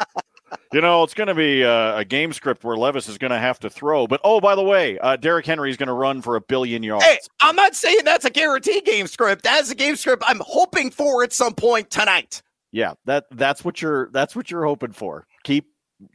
You 0.73 0.81
know, 0.81 1.03
it's 1.03 1.15
going 1.15 1.29
to 1.29 1.35
be 1.35 1.63
a, 1.63 1.99
a, 1.99 2.05
game 2.05 2.33
script 2.33 2.63
where 2.63 2.77
Levis 2.77 3.09
is 3.09 3.17
going 3.17 3.31
to 3.31 3.39
have 3.39 3.59
to 3.61 3.71
throw. 3.71 4.07
But 4.07 4.21
oh, 4.23 4.41
by 4.41 4.55
the 4.55 4.63
way, 4.63 4.99
uh, 4.99 5.17
Derrick 5.17 5.47
Henry 5.47 5.71
is 5.71 5.77
going 5.77 5.89
to 5.89 5.95
run 5.95 6.21
for 6.21 6.37
a 6.37 6.41
billion 6.41 6.83
yards. 6.83 7.05
Hey, 7.05 7.19
I'm 7.41 7.57
not 7.57 7.75
saying 7.75 8.01
that's 8.05 8.25
a 8.25 8.31
guaranteed 8.31 8.85
game 8.85 9.07
script. 9.07 9.45
That's 9.45 9.71
a 9.71 9.75
game 9.75 9.97
script 9.97 10.23
I'm 10.27 10.41
hoping 10.45 10.91
for 10.91 11.25
at 11.25 11.33
some 11.33 11.55
point 11.55 11.91
tonight. 11.91 12.43
Yeah, 12.71 12.95
that 13.07 13.25
that's 13.31 13.65
what 13.65 13.81
you're 13.81 14.11
that's 14.13 14.37
what 14.37 14.51
you're 14.51 14.67
hoping 14.67 14.93
for. 14.93 15.27
Keep 15.45 15.67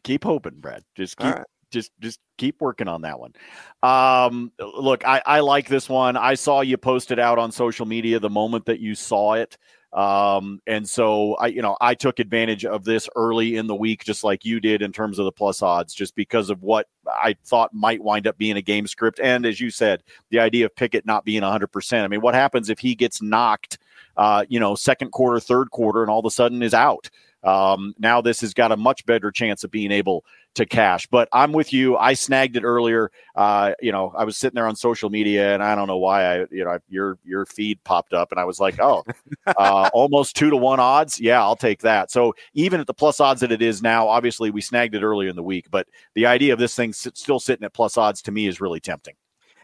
keep 0.04 0.24
hoping, 0.24 0.60
Brad. 0.60 0.84
Just 0.96 1.17
keep 1.17 1.34
right. 1.34 1.46
just 1.72 1.91
just 2.00 2.19
keep 2.38 2.62
working 2.62 2.88
on 2.88 3.02
that 3.02 3.19
one. 3.19 3.34
Um, 3.82 4.52
look, 4.60 5.06
I, 5.06 5.22
I 5.26 5.39
like 5.39 5.67
this 5.67 5.89
one. 5.89 6.15
I 6.15 6.36
saw 6.36 6.62
you 6.62 6.78
post 6.78 7.12
it 7.12 7.19
out 7.19 7.39
on 7.39 7.52
social 7.52 7.86
media 7.86 8.19
the 8.19 8.30
moment 8.30 8.65
that 8.65 8.80
you 8.80 8.93
saw 8.96 9.34
it. 9.34 9.58
Um, 9.93 10.60
and 10.65 10.89
so 10.89 11.36
I, 11.36 11.47
you 11.47 11.62
know, 11.62 11.77
I 11.79 11.93
took 11.93 12.19
advantage 12.19 12.65
of 12.65 12.84
this 12.84 13.08
early 13.15 13.58
in 13.58 13.67
the 13.67 13.75
week, 13.75 14.03
just 14.03 14.23
like 14.23 14.43
you 14.43 14.60
did 14.60 14.82
in 14.82 14.91
terms 14.91 15.19
of 15.19 15.25
the 15.25 15.32
plus 15.32 15.62
odds, 15.62 15.93
just 15.93 16.15
because 16.15 16.49
of 16.49 16.63
what 16.63 16.88
I 17.08 17.36
thought 17.45 17.73
might 17.73 18.03
wind 18.03 18.25
up 18.25 18.38
being 18.38 18.58
a 18.58 18.62
game 18.62 18.88
script. 18.88 19.19
And 19.21 19.45
as 19.45 19.62
you 19.62 19.69
said, 19.69 20.01
the 20.32 20.39
idea 20.39 20.65
of 20.65 20.75
Pickett 20.75 21.06
not 21.06 21.25
being 21.25 21.43
100%. 21.43 22.03
I 22.03 22.08
mean, 22.08 22.21
what 22.21 22.34
happens 22.34 22.69
if 22.69 22.79
he 22.79 22.95
gets 22.95 23.21
knocked, 23.21 23.77
uh, 24.17 24.45
you 24.49 24.60
know, 24.60 24.73
second 24.73 25.12
quarter, 25.12 25.39
third 25.39 25.69
quarter, 25.69 26.01
and 26.01 26.10
all 26.10 26.19
of 26.19 26.25
a 26.25 26.32
sudden 26.32 26.63
is 26.63 26.73
out? 26.73 27.12
Um, 27.43 27.93
now 27.99 28.21
this 28.21 28.41
has 28.41 28.53
got 28.53 28.71
a 28.71 28.77
much 28.77 29.06
better 29.06 29.29
chance 29.29 29.63
of 29.63 29.69
being 29.69 29.91
able 29.91 30.25
to 30.56 30.66
cash. 30.66 31.08
But 31.08 31.28
I'm 31.34 31.52
with 31.52 31.74
you. 31.74 31.98
I 31.98 32.13
snagged 32.13 32.56
it 32.56 32.63
earlier. 32.63 33.12
Uh, 33.36 33.74
you 33.82 33.92
know, 33.92 34.13
I 34.16 34.24
was 34.24 34.38
sitting 34.38 34.56
there 34.56 34.68
on 34.68 34.76
social 34.76 35.10
media, 35.10 35.54
and 35.54 35.63
I 35.63 35.76
don't 35.76 35.88
know 35.88 35.98
why 35.98 36.24
I, 36.26 36.46
you 36.52 36.63
know, 36.63 36.78
your 36.88 37.18
your 37.24 37.46
feed 37.46 37.84
popped 37.84 38.13
up, 38.13 38.32
and 38.32 38.39
I 38.39 38.46
was 38.46 38.60
like, 38.60 38.80
oh, 38.80 39.04
uh, 39.48 39.89
almost 39.94 40.36
two 40.36 40.50
to 40.50 40.58
one 40.58 40.80
odds. 40.80 41.20
Yeah, 41.20 41.42
I'll 41.42 41.56
take 41.56 41.82
that. 41.82 42.12
So 42.12 42.34
even 42.54 42.80
at 42.80 42.88
the 42.88 42.94
plus 42.94 43.20
odds 43.20 43.42
that 43.42 43.52
it 43.52 43.62
is 43.62 43.82
now, 43.82 44.08
obviously 44.08 44.52
we 44.52 44.62
snagged 44.62 44.96
it 44.96 45.04
earlier 45.04 45.30
in 45.30 45.36
the 45.36 45.44
week, 45.44 45.68
but 45.72 45.88
the 46.16 46.26
idea 46.26 46.54
of 46.54 46.60
this 46.60 46.76
thing 46.76 46.94
still 46.94 47.39
sitting 47.39 47.63
at 47.63 47.74
plus 47.74 47.98
odds 47.98 48.22
to 48.24 48.32
me 48.32 48.48
is 48.48 48.62
really 48.62 48.80
tempting. 48.80 49.16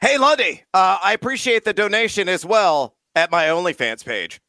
Hey, 0.02 0.18
Lundy, 0.18 0.64
uh, 0.74 0.98
I 1.04 1.14
appreciate 1.14 1.66
the 1.66 1.74
donation 1.74 2.30
as 2.30 2.46
well 2.46 2.96
at 3.16 3.32
my 3.32 3.46
OnlyFans 3.46 4.06
page. 4.06 4.40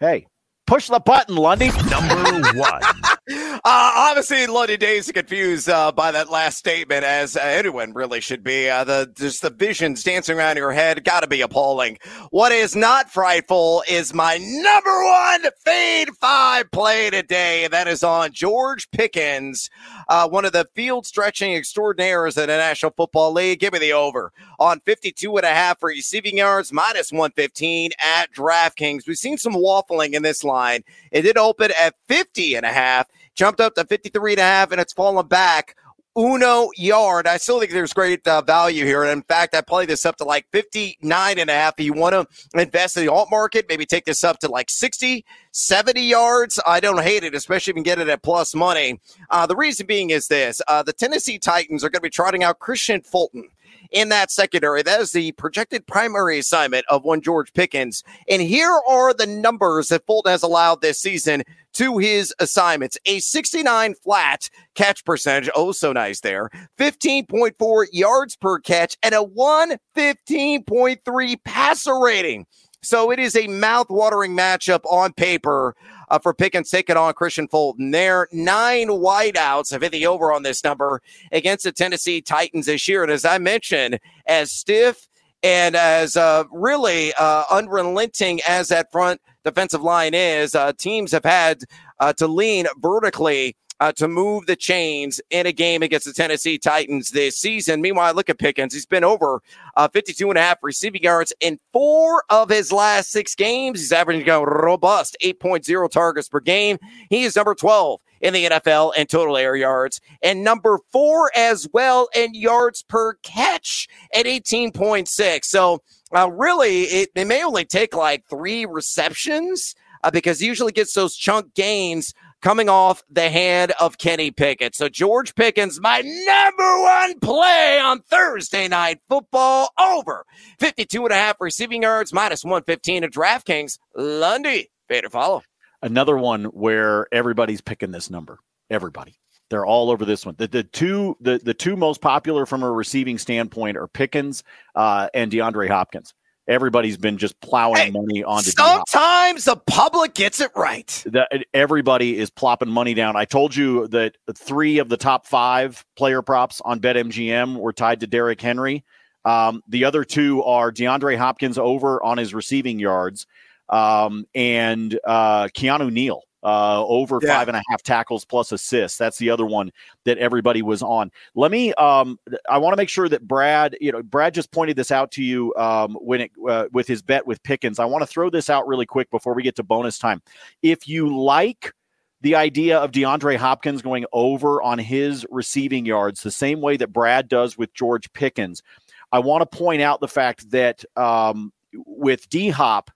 Hey, 0.00 0.26
Push 0.66 0.88
the 0.88 0.98
button, 0.98 1.36
Lundy. 1.36 1.70
Number 1.88 2.58
one. 2.58 2.82
uh, 3.64 3.92
obviously, 3.96 4.46
Lundy 4.46 4.76
Days 4.76 5.10
confused 5.10 5.68
uh, 5.68 5.92
by 5.92 6.12
that 6.12 6.30
last 6.30 6.58
statement, 6.58 7.04
as 7.04 7.36
uh, 7.36 7.40
anyone 7.40 7.92
really 7.92 8.20
should 8.20 8.44
be. 8.44 8.68
Uh, 8.68 8.84
the 8.84 9.12
just 9.16 9.42
the 9.42 9.50
visions 9.50 10.02
dancing 10.02 10.36
around 10.36 10.56
your 10.56 10.72
head 10.72 11.04
got 11.04 11.20
to 11.20 11.26
be 11.26 11.40
appalling. 11.40 11.98
What 12.30 12.52
is 12.52 12.76
not 12.76 13.10
frightful 13.10 13.82
is 13.88 14.14
my 14.14 14.38
number 14.38 15.04
one 15.04 15.52
fade 15.64 16.10
five 16.20 16.70
play 16.70 17.10
today. 17.10 17.64
And 17.64 17.72
that 17.72 17.88
is 17.88 18.02
on 18.02 18.32
George 18.32 18.90
Pickens, 18.90 19.70
uh, 20.08 20.28
one 20.28 20.44
of 20.44 20.52
the 20.52 20.68
field 20.74 21.06
stretching 21.06 21.54
extraordinaires 21.54 22.36
in 22.36 22.48
the 22.48 22.56
National 22.56 22.92
Football 22.92 23.32
League. 23.32 23.60
Give 23.60 23.72
me 23.72 23.78
the 23.78 23.92
over 23.92 24.32
on 24.58 24.80
52 24.80 25.36
and 25.36 25.46
a 25.46 25.50
half 25.50 25.80
for 25.80 25.88
receiving 25.88 26.38
yards, 26.38 26.72
minus 26.72 27.12
115 27.12 27.92
at 27.98 28.32
DraftKings. 28.32 29.06
We've 29.06 29.16
seen 29.16 29.38
some 29.38 29.54
waffling 29.54 30.12
in 30.12 30.22
this 30.22 30.44
line. 30.44 30.82
It 31.10 31.22
did 31.22 31.38
open 31.38 31.70
at 31.80 31.94
50 32.08 32.54
and 32.54 32.66
a 32.66 32.72
half, 32.72 33.08
jumped 33.36 33.60
up 33.60 33.74
to 33.74 33.84
53 33.84 34.32
and 34.32 34.40
a 34.40 34.42
half, 34.42 34.72
and 34.72 34.80
it's 34.80 34.92
fallen 34.92 35.26
back 35.28 35.76
uno 36.16 36.70
yard. 36.76 37.26
I 37.26 37.36
still 37.36 37.60
think 37.60 37.72
there's 37.72 37.92
great 37.92 38.26
uh, 38.26 38.40
value 38.40 38.84
here. 38.84 39.02
And 39.02 39.12
in 39.12 39.22
fact, 39.22 39.54
I 39.54 39.60
play 39.60 39.84
this 39.84 40.06
up 40.06 40.16
to 40.16 40.24
like 40.24 40.46
59 40.50 41.38
and 41.38 41.50
a 41.50 41.52
half. 41.52 41.74
If 41.78 41.84
you 41.84 41.92
want 41.92 42.14
to 42.14 42.26
invest 42.58 42.96
in 42.96 43.04
the 43.04 43.12
alt 43.12 43.30
market, 43.30 43.66
maybe 43.68 43.84
take 43.84 44.06
this 44.06 44.24
up 44.24 44.38
to 44.40 44.48
like 44.48 44.70
60, 44.70 45.24
70 45.52 46.00
yards. 46.00 46.58
I 46.66 46.80
don't 46.80 47.02
hate 47.02 47.22
it, 47.22 47.34
especially 47.34 47.72
if 47.72 47.76
you 47.76 47.82
can 47.82 47.82
get 47.82 47.98
it 47.98 48.08
at 48.08 48.22
plus 48.22 48.54
money. 48.54 48.98
Uh, 49.30 49.46
the 49.46 49.56
reason 49.56 49.86
being 49.86 50.10
is 50.10 50.28
this 50.28 50.62
uh, 50.68 50.82
the 50.82 50.94
Tennessee 50.94 51.38
Titans 51.38 51.84
are 51.84 51.90
going 51.90 52.00
to 52.00 52.00
be 52.00 52.10
trotting 52.10 52.42
out 52.42 52.58
Christian 52.58 53.02
Fulton 53.02 53.50
in 53.90 54.10
that 54.10 54.30
secondary. 54.30 54.82
That 54.82 55.00
is 55.00 55.12
the 55.12 55.32
projected 55.32 55.86
primary 55.86 56.38
assignment 56.38 56.84
of 56.88 57.04
one 57.04 57.20
George 57.20 57.52
Pickens. 57.52 58.02
And 58.28 58.42
here 58.42 58.80
are 58.88 59.14
the 59.14 59.26
numbers 59.26 59.88
that 59.88 60.06
Fulton 60.06 60.30
has 60.30 60.42
allowed 60.42 60.80
this 60.80 61.00
season 61.00 61.42
to 61.74 61.98
his 61.98 62.34
assignments. 62.38 62.96
A 63.06 63.18
69 63.20 63.94
flat 63.94 64.48
catch 64.74 65.04
percentage. 65.04 65.50
Oh, 65.54 65.72
so 65.72 65.92
nice 65.92 66.20
there. 66.20 66.48
15.4 66.78 67.86
yards 67.92 68.36
per 68.36 68.58
catch 68.58 68.96
and 69.02 69.14
a 69.14 69.24
115.3 69.24 71.36
passer 71.44 71.98
rating. 71.98 72.46
So 72.82 73.10
it 73.10 73.18
is 73.18 73.34
a 73.34 73.48
mouth-watering 73.48 74.36
matchup 74.36 74.84
on 74.84 75.12
paper 75.12 75.74
uh, 76.08 76.18
for 76.18 76.34
Pickens 76.34 76.70
taking 76.70 76.96
on 76.96 77.12
Christian 77.14 77.48
Fulton. 77.48 77.90
There, 77.90 78.28
nine 78.32 78.88
wideouts 78.88 79.70
have 79.70 79.82
hit 79.82 79.92
the 79.92 80.06
over 80.06 80.32
on 80.32 80.42
this 80.42 80.62
number 80.64 81.02
against 81.32 81.64
the 81.64 81.72
Tennessee 81.72 82.20
Titans 82.20 82.66
this 82.66 82.86
year. 82.88 83.02
And 83.02 83.12
as 83.12 83.24
I 83.24 83.38
mentioned, 83.38 83.98
as 84.26 84.50
stiff 84.52 85.08
and 85.42 85.76
as 85.76 86.16
uh, 86.16 86.44
really 86.50 87.12
uh, 87.14 87.44
unrelenting 87.50 88.40
as 88.48 88.68
that 88.68 88.90
front 88.90 89.20
defensive 89.44 89.82
line 89.82 90.14
is, 90.14 90.54
uh, 90.54 90.72
teams 90.78 91.12
have 91.12 91.24
had 91.24 91.62
uh, 92.00 92.12
to 92.14 92.26
lean 92.26 92.66
vertically 92.78 93.56
uh, 93.80 93.92
to 93.92 94.08
move 94.08 94.46
the 94.46 94.56
chains 94.56 95.20
in 95.30 95.46
a 95.46 95.52
game 95.52 95.82
against 95.82 96.06
the 96.06 96.12
Tennessee 96.12 96.58
Titans 96.58 97.10
this 97.10 97.38
season. 97.38 97.80
Meanwhile, 97.80 98.14
look 98.14 98.30
at 98.30 98.38
Pickens. 98.38 98.72
He's 98.72 98.86
been 98.86 99.04
over 99.04 99.42
uh, 99.76 99.88
52 99.88 100.28
and 100.30 100.38
a 100.38 100.42
half 100.42 100.58
receiving 100.62 101.02
yards 101.02 101.32
in 101.40 101.58
four 101.72 102.24
of 102.30 102.48
his 102.48 102.72
last 102.72 103.10
six 103.10 103.34
games. 103.34 103.80
He's 103.80 103.92
averaging 103.92 104.28
a 104.28 104.40
robust 104.40 105.16
8.0 105.22 105.90
targets 105.90 106.28
per 106.28 106.40
game. 106.40 106.78
He 107.10 107.24
is 107.24 107.36
number 107.36 107.54
12 107.54 108.00
in 108.20 108.32
the 108.32 108.46
NFL 108.46 108.96
in 108.96 109.06
total 109.06 109.36
air 109.36 109.56
yards 109.56 110.00
and 110.22 110.42
number 110.42 110.78
four 110.90 111.30
as 111.36 111.68
well 111.72 112.08
in 112.14 112.34
yards 112.34 112.82
per 112.82 113.14
catch 113.22 113.88
at 114.14 114.26
18.6. 114.26 115.44
So, 115.44 115.82
uh, 116.14 116.30
really, 116.30 116.84
it, 116.84 117.10
it 117.14 117.26
may 117.26 117.44
only 117.44 117.64
take 117.64 117.94
like 117.94 118.24
three 118.28 118.64
receptions 118.64 119.74
uh, 120.02 120.10
because 120.10 120.40
he 120.40 120.46
usually 120.46 120.72
gets 120.72 120.92
those 120.92 121.16
chunk 121.16 121.54
gains 121.54 122.14
coming 122.46 122.68
off 122.68 123.02
the 123.10 123.28
hand 123.28 123.72
of 123.80 123.98
Kenny 123.98 124.30
Pickett. 124.30 124.76
So 124.76 124.88
George 124.88 125.34
Pickens, 125.34 125.80
my 125.80 126.00
number 126.00 126.80
one 126.80 127.18
play 127.18 127.80
on 127.82 128.02
Thursday 128.02 128.68
night 128.68 129.00
football 129.08 129.70
over 129.76 130.24
52 130.60 131.06
and 131.06 131.12
a 131.12 131.16
half 131.16 131.40
receiving 131.40 131.82
yards, 131.82 132.12
minus 132.12 132.44
115 132.44 133.02
at 133.02 133.10
DraftKings. 133.10 133.80
Lundy, 133.96 134.70
pay 134.88 135.02
follow. 135.10 135.42
Another 135.82 136.16
one 136.16 136.44
where 136.44 137.08
everybody's 137.10 137.60
picking 137.60 137.90
this 137.90 138.10
number. 138.10 138.38
Everybody. 138.70 139.16
They're 139.50 139.66
all 139.66 139.90
over 139.90 140.04
this 140.04 140.24
one. 140.24 140.36
The, 140.38 140.46
the 140.46 140.62
two 140.62 141.16
the, 141.20 141.38
the 141.42 141.54
two 141.54 141.74
most 141.74 142.00
popular 142.00 142.46
from 142.46 142.62
a 142.62 142.70
receiving 142.70 143.18
standpoint 143.18 143.76
are 143.76 143.88
Pickens 143.88 144.44
uh, 144.76 145.08
and 145.12 145.32
DeAndre 145.32 145.68
Hopkins 145.68 146.14
everybody's 146.48 146.96
been 146.96 147.18
just 147.18 147.38
plowing 147.40 147.76
hey, 147.76 147.90
money 147.90 148.24
onto. 148.24 148.50
Sometimes 148.50 149.44
the 149.44 149.56
public 149.56 150.14
gets 150.14 150.40
it 150.40 150.50
right. 150.54 151.04
That 151.06 151.44
everybody 151.52 152.18
is 152.18 152.30
plopping 152.30 152.70
money 152.70 152.94
down. 152.94 153.16
I 153.16 153.24
told 153.24 153.54
you 153.54 153.88
that 153.88 154.16
three 154.34 154.78
of 154.78 154.88
the 154.88 154.96
top 154.96 155.26
five 155.26 155.84
player 155.96 156.22
props 156.22 156.60
on 156.64 156.80
BetMGM 156.80 157.56
were 157.56 157.72
tied 157.72 158.00
to 158.00 158.06
Derrick 158.06 158.40
Henry. 158.40 158.84
Um, 159.24 159.62
the 159.68 159.84
other 159.84 160.04
two 160.04 160.42
are 160.44 160.70
DeAndre 160.70 161.16
Hopkins 161.16 161.58
over 161.58 162.02
on 162.02 162.16
his 162.18 162.32
receiving 162.32 162.78
yards 162.78 163.26
um, 163.68 164.24
and 164.34 164.98
uh, 165.04 165.48
Keanu 165.48 165.92
Neal 165.92 166.22
uh, 166.46 166.86
over 166.86 167.18
yeah. 167.20 167.36
five 167.36 167.48
and 167.48 167.56
a 167.56 167.62
half 167.68 167.82
tackles 167.82 168.24
plus 168.24 168.52
assists. 168.52 168.96
That's 168.96 169.18
the 169.18 169.30
other 169.30 169.44
one 169.44 169.72
that 170.04 170.16
everybody 170.18 170.62
was 170.62 170.80
on. 170.80 171.10
Let 171.34 171.50
me. 171.50 171.74
Um, 171.74 172.20
I 172.48 172.58
want 172.58 172.72
to 172.72 172.76
make 172.76 172.88
sure 172.88 173.08
that 173.08 173.26
Brad. 173.26 173.76
You 173.80 173.90
know, 173.90 174.02
Brad 174.02 174.32
just 174.32 174.52
pointed 174.52 174.76
this 174.76 174.92
out 174.92 175.10
to 175.12 175.24
you 175.24 175.52
um, 175.56 175.94
when 175.94 176.20
it 176.20 176.30
uh, 176.48 176.66
with 176.72 176.86
his 176.86 177.02
bet 177.02 177.26
with 177.26 177.42
Pickens. 177.42 177.80
I 177.80 177.84
want 177.84 178.02
to 178.02 178.06
throw 178.06 178.30
this 178.30 178.48
out 178.48 178.68
really 178.68 178.86
quick 178.86 179.10
before 179.10 179.34
we 179.34 179.42
get 179.42 179.56
to 179.56 179.64
bonus 179.64 179.98
time. 179.98 180.22
If 180.62 180.86
you 180.86 181.20
like 181.20 181.72
the 182.20 182.36
idea 182.36 182.78
of 182.78 182.92
DeAndre 182.92 183.36
Hopkins 183.36 183.82
going 183.82 184.06
over 184.12 184.62
on 184.62 184.78
his 184.78 185.26
receiving 185.30 185.84
yards 185.84 186.22
the 186.22 186.30
same 186.30 186.60
way 186.60 186.76
that 186.76 186.92
Brad 186.92 187.28
does 187.28 187.58
with 187.58 187.74
George 187.74 188.12
Pickens, 188.12 188.62
I 189.10 189.18
want 189.18 189.42
to 189.42 189.58
point 189.58 189.82
out 189.82 189.98
the 189.98 190.08
fact 190.08 190.48
that 190.52 190.84
um, 190.96 191.52
with 191.74 192.28
D 192.28 192.50
Hop, 192.50 192.92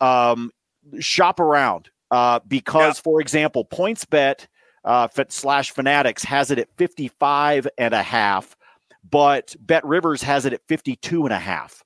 um, 0.00 0.50
shop 0.98 1.38
around 1.38 1.90
uh, 2.10 2.40
because, 2.46 2.98
yeah. 2.98 3.02
for 3.02 3.20
example, 3.20 3.64
PointsBet 3.64 4.46
uh, 4.84 5.08
slash 5.28 5.70
Fanatics 5.70 6.24
has 6.24 6.50
it 6.50 6.58
at 6.58 6.68
55 6.76 7.68
and 7.76 7.94
a 7.94 8.02
half, 8.02 8.56
but 9.08 9.54
Bet 9.60 9.84
Rivers 9.84 10.22
has 10.22 10.44
it 10.46 10.52
at 10.52 10.66
52 10.68 11.24
and 11.24 11.32
a 11.32 11.38
half. 11.38 11.84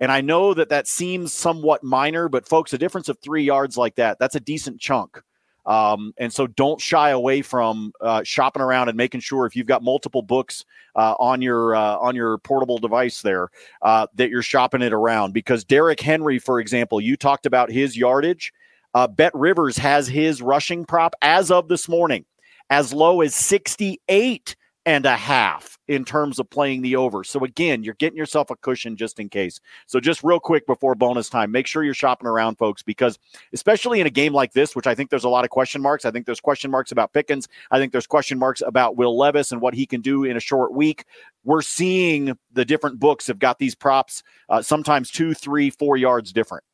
And 0.00 0.10
I 0.10 0.20
know 0.20 0.52
that 0.54 0.70
that 0.70 0.88
seems 0.88 1.32
somewhat 1.32 1.84
minor, 1.84 2.28
but 2.28 2.48
folks, 2.48 2.72
a 2.72 2.78
difference 2.78 3.08
of 3.08 3.18
three 3.20 3.44
yards 3.44 3.76
like 3.76 3.94
that, 3.96 4.18
that's 4.18 4.34
a 4.34 4.40
decent 4.40 4.80
chunk. 4.80 5.22
Um, 5.64 6.12
and 6.18 6.32
so 6.32 6.48
don't 6.48 6.80
shy 6.80 7.10
away 7.10 7.42
from 7.42 7.92
uh, 8.00 8.22
shopping 8.24 8.62
around 8.62 8.88
and 8.88 8.96
making 8.96 9.20
sure 9.20 9.46
if 9.46 9.54
you've 9.54 9.66
got 9.66 9.82
multiple 9.82 10.22
books 10.22 10.64
uh, 10.96 11.14
on 11.20 11.40
your 11.40 11.76
uh, 11.76 11.96
on 11.98 12.16
your 12.16 12.38
portable 12.38 12.78
device 12.78 13.22
there 13.22 13.48
uh, 13.82 14.08
that 14.14 14.28
you're 14.28 14.42
shopping 14.42 14.82
it 14.82 14.92
around 14.92 15.32
because 15.32 15.64
Derrick 15.64 16.00
Henry, 16.00 16.38
for 16.38 16.58
example, 16.58 17.00
you 17.00 17.16
talked 17.16 17.46
about 17.46 17.70
his 17.70 17.96
yardage. 17.96 18.52
Uh, 18.94 19.06
Bet 19.08 19.34
Rivers 19.34 19.76
has 19.76 20.08
his 20.08 20.42
rushing 20.42 20.84
prop 20.84 21.14
as 21.22 21.50
of 21.50 21.68
this 21.68 21.88
morning 21.88 22.24
as 22.70 22.92
low 22.92 23.20
as 23.20 23.34
68 23.34 24.56
and 24.84 25.06
a 25.06 25.16
half 25.16 25.78
in 25.86 26.04
terms 26.04 26.38
of 26.38 26.50
playing 26.50 26.82
the 26.82 26.96
over. 26.96 27.22
So 27.22 27.44
again, 27.44 27.84
you're 27.84 27.94
getting 27.94 28.16
yourself 28.16 28.50
a 28.50 28.56
cushion 28.56 28.96
just 28.96 29.20
in 29.20 29.28
case. 29.28 29.60
So 29.86 30.00
just 30.00 30.24
real 30.24 30.40
quick 30.40 30.66
before 30.66 30.94
bonus 30.94 31.28
time, 31.28 31.52
make 31.52 31.66
sure 31.66 31.84
you're 31.84 31.94
shopping 31.94 32.26
around, 32.26 32.56
folks, 32.56 32.82
because 32.82 33.18
especially 33.52 34.00
in 34.00 34.06
a 34.06 34.10
game 34.10 34.32
like 34.32 34.52
this, 34.52 34.74
which 34.74 34.86
I 34.86 34.94
think 34.94 35.10
there's 35.10 35.24
a 35.24 35.28
lot 35.28 35.44
of 35.44 35.50
question 35.50 35.80
marks. 35.80 36.04
I 36.04 36.10
think 36.10 36.26
there's 36.26 36.40
question 36.40 36.70
marks 36.70 36.90
about 36.90 37.12
Pickens. 37.12 37.46
I 37.70 37.78
think 37.78 37.92
there's 37.92 38.06
question 38.06 38.38
marks 38.38 38.62
about 38.66 38.96
Will 38.96 39.16
Levis 39.16 39.52
and 39.52 39.60
what 39.60 39.74
he 39.74 39.86
can 39.86 40.00
do 40.00 40.24
in 40.24 40.36
a 40.36 40.40
short 40.40 40.72
week. 40.72 41.04
We're 41.44 41.62
seeing 41.62 42.36
the 42.52 42.64
different 42.64 42.98
books 42.98 43.28
have 43.28 43.38
got 43.38 43.58
these 43.58 43.74
props 43.74 44.22
uh, 44.48 44.62
sometimes 44.62 45.10
two, 45.10 45.34
three, 45.34 45.70
four 45.70 45.96
yards 45.96 46.32
different. 46.32 46.64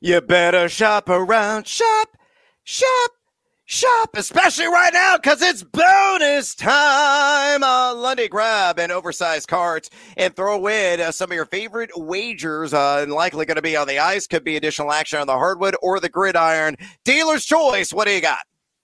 You 0.00 0.20
better 0.20 0.68
shop 0.68 1.08
around, 1.08 1.66
shop, 1.66 2.16
shop 2.62 3.10
Shop, 3.70 4.08
especially 4.16 4.64
right 4.64 4.94
now, 4.94 5.18
because 5.18 5.42
it's 5.42 5.62
bonus 5.62 6.54
time. 6.54 7.62
Uh, 7.62 7.94
Lundy, 7.94 8.26
grab 8.26 8.78
an 8.78 8.90
oversized 8.90 9.46
cart 9.46 9.90
and 10.16 10.34
throw 10.34 10.66
in 10.68 11.02
uh, 11.02 11.12
some 11.12 11.30
of 11.30 11.34
your 11.34 11.44
favorite 11.44 11.90
wagers. 11.94 12.72
Uh, 12.72 13.00
and 13.02 13.12
likely 13.12 13.44
going 13.44 13.56
to 13.56 13.62
be 13.62 13.76
on 13.76 13.86
the 13.86 13.98
ice, 13.98 14.26
could 14.26 14.42
be 14.42 14.56
additional 14.56 14.90
action 14.90 15.20
on 15.20 15.26
the 15.26 15.34
hardwood 15.34 15.76
or 15.82 16.00
the 16.00 16.08
gridiron. 16.08 16.76
Dealer's 17.04 17.44
choice. 17.44 17.92
What 17.92 18.06
do 18.06 18.14
you 18.14 18.22
got? 18.22 18.38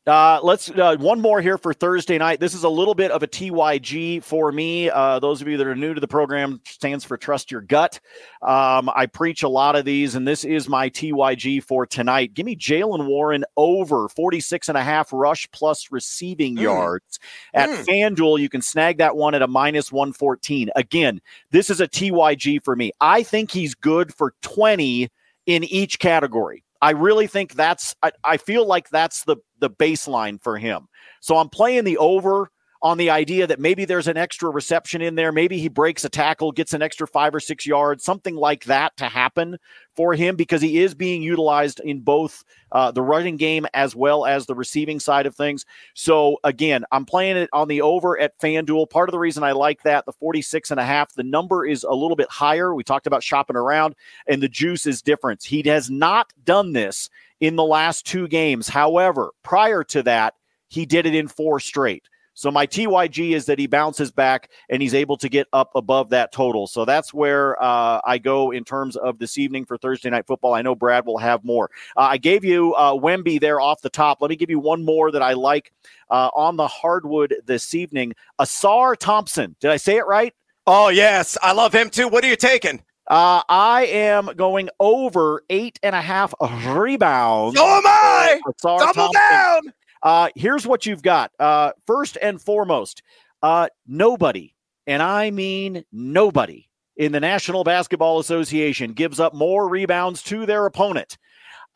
Uh, 0.07 0.39
let's 0.43 0.69
uh, 0.71 0.97
one 0.99 1.19
more 1.19 1.41
here 1.41 1.57
for 1.57 1.73
Thursday 1.73 2.19
night. 2.19 2.39
This 2.39 2.53
is 2.53 2.65
a 2.65 2.69
little 2.69 2.95
bit 2.95 3.11
of 3.11 3.23
a 3.23 3.27
TYG 3.27 4.23
for 4.23 4.53
me. 4.53 4.91
Uh, 4.91 5.19
those 5.19 5.41
of 5.41 5.49
you 5.49 5.57
that 5.57 5.67
are 5.67 5.75
new 5.75 5.95
to 5.95 6.01
the 6.01 6.09
program 6.09 6.61
stands 6.67 7.05
for 7.05 7.17
Trust 7.17 7.51
Your 7.51 7.63
Gut. 7.63 8.01
Um, 8.43 8.91
I 8.95 9.07
preach 9.07 9.43
a 9.43 9.49
lot 9.49 9.77
of 9.77 9.87
these, 9.87 10.15
and 10.15 10.29
this 10.29 10.45
is 10.45 10.69
my 10.69 10.91
TYG 10.91 11.63
for 11.63 11.87
tonight. 11.87 12.35
Give 12.35 12.45
me 12.45 12.55
Jaylen 12.55 13.07
Warren 13.07 13.47
over 13.57 14.11
46 14.11 14.69
and 14.69 14.77
a 14.77 14.85
half 14.85 15.11
rush 15.11 15.49
plus 15.53 15.91
receiving 15.91 16.57
mm. 16.57 16.63
yards 16.63 17.19
at 17.55 17.71
mm. 17.71 17.87
FanDuel. 17.87 18.41
You 18.41 18.51
can 18.51 18.61
snag 18.61 18.99
that 18.99 19.17
one 19.17 19.35
at 19.35 19.41
a 19.41 19.49
minus 19.49 19.91
114. 19.91 20.69
Again, 20.77 21.23
this 21.51 21.71
is 21.71 21.81
a 21.81 21.89
TYG 21.89 22.63
for 22.63 22.77
me. 22.77 22.93
I 23.01 23.23
think 23.23 23.51
he's 23.51 23.75
good 23.75 24.13
for 24.13 24.35
20 24.43 25.09
in 25.47 25.65
each 25.65 25.99
category. 25.99 26.64
I 26.85 26.91
really 26.91 27.27
think 27.27 27.55
that's 27.55 27.97
I, 28.03 28.13
I 28.23 28.37
feel 28.37 28.67
like 28.67 28.91
that's 28.91 29.25
the 29.25 29.37
the 29.59 29.71
baseline 29.71 30.39
for 30.43 30.59
him. 30.59 30.87
So 31.23 31.39
I'm 31.39 31.49
playing 31.49 31.85
the 31.85 31.97
over 31.97 32.51
on 32.85 32.99
the 32.99 33.09
idea 33.09 33.47
that 33.47 33.59
maybe 33.59 33.87
there's 33.87 34.09
an 34.09 34.19
extra 34.19 34.51
reception 34.51 35.01
in 35.01 35.15
there. 35.15 35.33
Maybe 35.33 35.59
he 35.59 35.69
breaks 35.69 36.05
a 36.05 36.11
tackle, 36.11 36.53
gets 36.53 36.75
an 36.75 36.83
extra 36.83 37.09
five 37.09 37.35
or 37.35 37.41
six 37.41 37.67
yards, 37.67 38.05
something 38.05 38.37
like 38.37 38.65
that 38.65 38.95
to 38.99 39.07
happen 39.07 39.57
for 39.97 40.13
him 40.13 40.37
because 40.37 40.61
he 40.61 40.83
is 40.83 40.95
being 40.95 41.23
utilized 41.23 41.81
in 41.81 42.01
both 42.01 42.45
uh, 42.73 42.91
the 42.91 43.01
running 43.01 43.39
game 43.39 43.67
as 43.73 43.97
well 43.97 44.27
as 44.27 44.45
the 44.45 44.55
receiving 44.55 45.01
side 45.01 45.25
of 45.25 45.35
things. 45.35 45.65
So 45.95 46.37
again, 46.45 46.85
I'm 46.93 47.07
playing 47.07 47.39
it 47.39 47.49
on 47.55 47.69
the 47.69 47.81
over 47.81 48.21
at 48.21 48.39
FanDuel. 48.39 48.91
Part 48.91 49.09
of 49.09 49.13
the 49.13 49.19
reason 49.19 49.43
I 49.43 49.53
like 49.53 49.83
that, 49.85 50.05
the 50.05 50.13
46 50.13 50.71
and 50.71 50.79
a 50.79 50.85
half, 50.85 51.15
the 51.15 51.23
number 51.23 51.65
is 51.65 51.85
a 51.85 51.95
little 51.95 52.17
bit 52.17 52.29
higher. 52.31 52.75
We 52.75 52.85
talked 52.85 53.07
about 53.07 53.23
shopping 53.23 53.57
around 53.57 53.95
and 54.27 54.43
the 54.43 54.49
juice 54.49 54.85
is 54.85 55.01
different. 55.01 55.43
He 55.43 55.63
has 55.63 55.89
not 55.89 56.35
done 56.45 56.75
this 56.75 57.09
in 57.41 57.57
the 57.57 57.65
last 57.65 58.05
two 58.05 58.29
games. 58.29 58.69
However, 58.69 59.31
prior 59.43 59.85
to 59.85 60.03
that, 60.03 60.35
he 60.69 60.85
did 60.85 61.07
it 61.07 61.15
in 61.15 61.29
four 61.29 61.61
straight. 61.61 62.09
So 62.35 62.51
my 62.51 62.67
TYG 62.67 63.31
is 63.31 63.47
that 63.47 63.59
he 63.59 63.67
bounces 63.67 64.11
back 64.11 64.51
and 64.69 64.83
he's 64.83 64.95
able 64.95 65.17
to 65.19 65.29
get 65.29 65.47
up 65.53 65.71
above 65.75 66.11
that 66.11 66.33
total. 66.33 66.67
So 66.67 66.85
that's 66.85 67.15
where 67.15 67.61
uh, 67.63 68.01
I 68.05 68.19
go 68.19 68.51
in 68.51 68.65
terms 68.65 68.97
of 68.97 69.19
this 69.19 69.39
evening 69.39 69.65
for 69.65 69.79
Thursday 69.79 70.11
night 70.11 70.27
football. 70.27 70.53
I 70.53 70.63
know 70.63 70.75
Brad 70.75 71.07
will 71.07 71.19
have 71.19 71.45
more. 71.45 71.71
Uh, 71.97 72.01
I 72.03 72.17
gave 72.17 72.45
you 72.45 72.75
uh, 72.75 72.93
Wemby 72.95 73.41
there 73.41 73.61
off 73.61 73.81
the 73.83 73.91
top. 73.91 74.21
Let 74.21 74.31
me 74.31 74.37
give 74.37 74.51
you 74.51 74.59
one 74.59 74.85
more 74.85 75.11
that 75.13 75.23
I 75.23 75.33
like 75.33 75.73
uh, 76.11 76.31
on 76.35 76.57
the 76.57 76.67
hardwood 76.67 77.35
this 77.47 77.75
evening. 77.75 78.15
Ausar 78.39 78.97
Thompson. 78.97 79.55
Did 79.61 79.71
I 79.71 79.77
say 79.77 79.97
it 79.97 80.07
right? 80.07 80.35
Oh 80.67 80.89
yes, 80.89 81.37
I 81.43 81.53
love 81.53 81.75
him 81.75 81.91
too. 81.91 82.09
What 82.09 82.25
are 82.25 82.29
you 82.29 82.37
taking? 82.37 82.83
Uh, 83.07 83.43
I 83.51 83.87
am 83.91 84.31
going 84.35 84.71
over 84.81 85.45
eight 85.51 85.79
and 85.83 85.95
a 85.95 86.01
half 86.01 86.33
rebounds. 86.41 87.59
So 87.59 87.67
am 87.67 87.83
I. 87.85 88.41
Double 88.63 88.83
Thompson. 88.83 89.13
down. 89.13 89.75
Uh, 90.05 90.29
here's 90.37 90.67
what 90.67 90.87
you've 90.87 91.03
got. 91.03 91.33
Uh, 91.41 91.73
first 91.87 92.19
and 92.23 92.41
foremost, 92.41 93.03
uh, 93.43 93.69
nobody, 93.87 94.55
and 94.87 95.03
I 95.03 95.31
mean 95.31 95.85
nobody, 95.91 96.69
in 96.97 97.11
the 97.11 97.21
National 97.21 97.65
Basketball 97.65 98.21
Association 98.21 98.93
gives 98.93 99.19
up 99.19 99.35
more 99.35 99.69
rebounds 99.69 100.23
to 100.25 100.47
their 100.47 100.67
opponent 100.67 101.17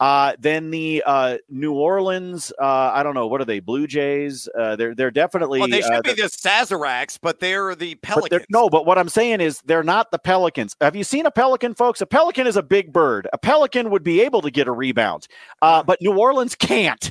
uh, 0.00 0.34
then 0.38 0.70
the 0.70 1.02
uh, 1.04 1.38
New 1.48 1.72
Orleans, 1.72 2.52
uh, 2.60 2.92
I 2.94 3.02
don't 3.02 3.14
know, 3.14 3.26
what 3.26 3.40
are 3.40 3.44
they? 3.44 3.58
Blue 3.58 3.86
Jays? 3.86 4.48
Uh, 4.56 4.76
they're 4.76 4.94
they're 4.94 5.10
definitely. 5.10 5.58
Well, 5.58 5.68
they 5.68 5.80
should 5.80 5.92
uh, 5.92 6.02
be 6.02 6.12
the 6.12 6.22
Sazeracs, 6.28 7.18
but 7.20 7.40
they're 7.40 7.74
the 7.74 7.96
Pelicans. 7.96 8.42
But 8.42 8.46
no, 8.50 8.68
but 8.68 8.86
what 8.86 8.96
I'm 8.96 9.08
saying 9.08 9.40
is 9.40 9.60
they're 9.64 9.82
not 9.82 10.12
the 10.12 10.18
Pelicans. 10.18 10.76
Have 10.80 10.94
you 10.94 11.02
seen 11.02 11.26
a 11.26 11.32
Pelican, 11.32 11.74
folks? 11.74 12.00
A 12.00 12.06
Pelican 12.06 12.46
is 12.46 12.56
a 12.56 12.62
big 12.62 12.92
bird. 12.92 13.26
A 13.32 13.38
Pelican 13.38 13.90
would 13.90 14.04
be 14.04 14.20
able 14.20 14.40
to 14.42 14.50
get 14.52 14.68
a 14.68 14.72
rebound, 14.72 15.26
uh, 15.62 15.82
but 15.82 16.00
New 16.00 16.16
Orleans 16.16 16.54
can't. 16.54 17.10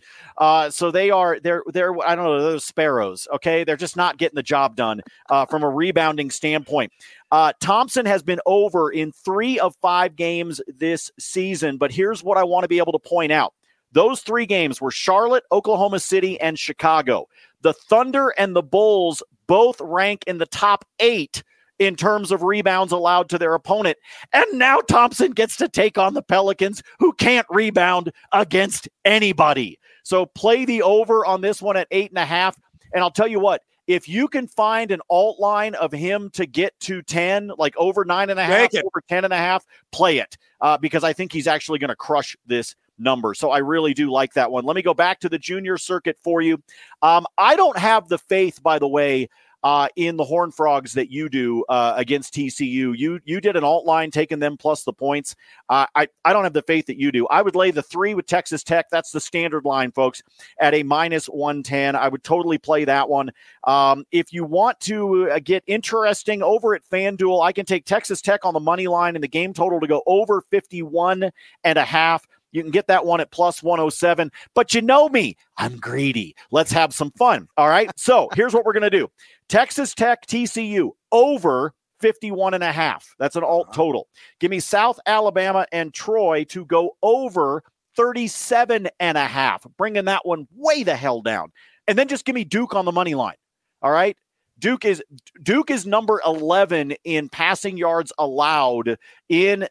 So 0.69 0.91
they 0.91 1.09
are 1.09 1.39
they're 1.39 1.63
they're 1.67 1.97
I 2.05 2.15
don't 2.15 2.25
know 2.25 2.41
those 2.41 2.65
sparrows. 2.65 3.27
Okay, 3.33 3.63
they're 3.63 3.75
just 3.75 3.97
not 3.97 4.17
getting 4.17 4.35
the 4.35 4.43
job 4.43 4.75
done 4.75 5.01
from 5.49 5.63
a 5.63 5.69
rebounding 5.69 6.29
standpoint. 6.29 6.91
Uh, 7.31 7.51
Thompson 7.59 8.05
has 8.05 8.23
been 8.23 8.39
over 8.45 8.89
in 8.89 9.11
three 9.11 9.59
of 9.59 9.75
five 9.81 10.15
games 10.15 10.61
this 10.67 11.11
season, 11.19 11.77
but 11.77 11.91
here's 11.91 12.23
what 12.23 12.37
I 12.37 12.43
want 12.43 12.63
to 12.63 12.69
be 12.69 12.77
able 12.77 12.93
to 12.93 12.99
point 12.99 13.31
out. 13.31 13.53
Those 13.91 14.21
three 14.21 14.45
games 14.45 14.79
were 14.79 14.91
Charlotte, 14.91 15.43
Oklahoma 15.51 15.99
City, 15.99 16.39
and 16.39 16.57
Chicago. 16.59 17.27
The 17.61 17.73
Thunder 17.73 18.29
and 18.37 18.55
the 18.55 18.63
Bulls 18.63 19.23
both 19.47 19.79
rank 19.81 20.23
in 20.27 20.37
the 20.37 20.45
top 20.45 20.85
eight 20.99 21.43
in 21.79 21.95
terms 21.95 22.31
of 22.31 22.43
rebounds 22.43 22.91
allowed 22.91 23.29
to 23.29 23.37
their 23.37 23.53
opponent. 23.53 23.97
And 24.33 24.45
now 24.53 24.79
Thompson 24.79 25.31
gets 25.31 25.55
to 25.57 25.69
take 25.69 25.97
on 25.97 26.13
the 26.13 26.21
Pelicans, 26.21 26.83
who 26.99 27.13
can't 27.13 27.47
rebound 27.49 28.11
against 28.33 28.89
anybody. 29.05 29.79
So 30.07 30.25
play 30.25 30.63
the 30.63 30.83
over 30.83 31.25
on 31.25 31.41
this 31.41 31.61
one 31.61 31.75
at 31.75 31.89
eight 31.91 32.11
and 32.11 32.17
a 32.17 32.25
half. 32.25 32.57
And 32.93 33.03
I'll 33.03 33.11
tell 33.11 33.27
you 33.27 33.41
what, 33.41 33.61
if 33.87 34.07
you 34.07 34.29
can 34.29 34.47
find 34.47 34.89
an 34.91 35.01
alt 35.09 35.37
line 35.37 35.75
of 35.75 35.91
him 35.91 36.29
to 36.31 36.45
get 36.45 36.79
to 36.81 37.01
10, 37.01 37.51
like 37.57 37.75
over 37.75 38.05
nine 38.05 38.29
and 38.29 38.39
a 38.39 38.43
half, 38.43 38.73
over 38.73 39.03
10 39.09 39.25
and 39.25 39.33
a 39.33 39.37
half, 39.37 39.65
play 39.91 40.19
it 40.19 40.37
uh, 40.61 40.77
because 40.77 41.03
I 41.03 41.11
think 41.11 41.33
he's 41.33 41.45
actually 41.45 41.79
going 41.79 41.89
to 41.89 41.95
crush 41.95 42.37
this 42.45 42.73
number. 42.97 43.33
So 43.33 43.49
I 43.49 43.57
really 43.57 43.93
do 43.93 44.09
like 44.09 44.31
that 44.35 44.49
one. 44.49 44.63
Let 44.63 44.77
me 44.77 44.81
go 44.81 44.93
back 44.93 45.19
to 45.19 45.29
the 45.29 45.37
junior 45.37 45.77
circuit 45.77 46.17
for 46.23 46.41
you. 46.41 46.63
Um, 47.01 47.25
I 47.37 47.57
don't 47.57 47.77
have 47.77 48.07
the 48.07 48.17
faith, 48.17 48.63
by 48.63 48.79
the 48.79 48.87
way, 48.87 49.27
uh, 49.63 49.87
in 49.95 50.17
the 50.17 50.23
Horned 50.23 50.53
Frogs 50.53 50.93
that 50.93 51.11
you 51.11 51.29
do 51.29 51.63
uh, 51.69 51.93
against 51.97 52.33
TCU. 52.33 52.97
You 52.97 53.19
you 53.25 53.41
did 53.41 53.55
an 53.55 53.63
alt 53.63 53.85
line 53.85 54.11
taking 54.11 54.39
them 54.39 54.57
plus 54.57 54.83
the 54.83 54.93
points. 54.93 55.35
Uh, 55.69 55.85
I 55.95 56.07
I 56.23 56.33
don't 56.33 56.43
have 56.43 56.53
the 56.53 56.61
faith 56.61 56.85
that 56.87 56.99
you 56.99 57.11
do. 57.11 57.27
I 57.27 57.41
would 57.41 57.55
lay 57.55 57.71
the 57.71 57.81
three 57.81 58.13
with 58.13 58.27
Texas 58.27 58.63
Tech. 58.63 58.87
That's 58.91 59.11
the 59.11 59.19
standard 59.19 59.65
line, 59.65 59.91
folks, 59.91 60.21
at 60.59 60.73
a 60.73 60.83
minus 60.83 61.25
one 61.27 61.63
ten. 61.63 61.95
I 61.95 62.07
would 62.07 62.23
totally 62.23 62.57
play 62.57 62.85
that 62.85 63.09
one. 63.09 63.31
Um, 63.65 64.05
if 64.11 64.31
you 64.31 64.43
want 64.43 64.79
to 64.81 65.31
uh, 65.31 65.39
get 65.43 65.63
interesting 65.67 66.43
over 66.43 66.75
at 66.75 66.87
FanDuel, 66.89 67.43
I 67.43 67.51
can 67.51 67.65
take 67.65 67.85
Texas 67.85 68.21
Tech 68.21 68.45
on 68.45 68.53
the 68.53 68.59
money 68.59 68.87
line 68.87 69.15
and 69.15 69.23
the 69.23 69.27
game 69.27 69.53
total 69.53 69.79
to 69.79 69.87
go 69.87 70.03
over 70.05 70.41
51 70.49 71.31
and 71.63 71.77
a 71.77 71.83
half. 71.83 72.25
You 72.51 72.61
can 72.61 72.71
get 72.71 72.87
that 72.87 73.05
one 73.05 73.19
at 73.19 73.31
plus 73.31 73.61
107. 73.61 74.31
But 74.53 74.73
you 74.73 74.81
know 74.81 75.09
me, 75.09 75.35
I'm 75.57 75.77
greedy. 75.77 76.35
Let's 76.51 76.71
have 76.71 76.93
some 76.93 77.11
fun. 77.11 77.47
All 77.57 77.69
right. 77.69 77.89
So 77.97 78.29
here's 78.35 78.53
what 78.53 78.65
we're 78.65 78.73
going 78.73 78.83
to 78.83 78.89
do 78.89 79.09
Texas 79.49 79.93
Tech, 79.93 80.25
TCU 80.27 80.91
over 81.11 81.73
51 81.99 82.53
and 82.53 82.63
a 82.63 82.71
half. 82.71 83.15
That's 83.19 83.35
an 83.35 83.43
alt 83.43 83.67
uh-huh. 83.67 83.75
total. 83.75 84.07
Give 84.39 84.51
me 84.51 84.59
South 84.59 84.99
Alabama 85.05 85.65
and 85.71 85.93
Troy 85.93 86.43
to 86.45 86.65
go 86.65 86.95
over 87.01 87.63
37 87.95 88.87
and 88.99 89.17
a 89.17 89.25
half, 89.25 89.65
bringing 89.77 90.05
that 90.05 90.25
one 90.25 90.47
way 90.55 90.83
the 90.83 90.95
hell 90.95 91.21
down. 91.21 91.51
And 91.87 91.97
then 91.97 92.07
just 92.07 92.25
give 92.25 92.35
me 92.35 92.43
Duke 92.43 92.75
on 92.75 92.85
the 92.85 92.91
money 92.91 93.15
line. 93.15 93.35
All 93.81 93.91
right. 93.91 94.17
Duke 94.59 94.85
is 94.85 95.03
Duke 95.43 95.69
is 95.69 95.85
number 95.85 96.21
11 96.25 96.95
in 97.03 97.29
passing 97.29 97.77
yards 97.77 98.11
allowed 98.17 98.97
in 99.29 99.67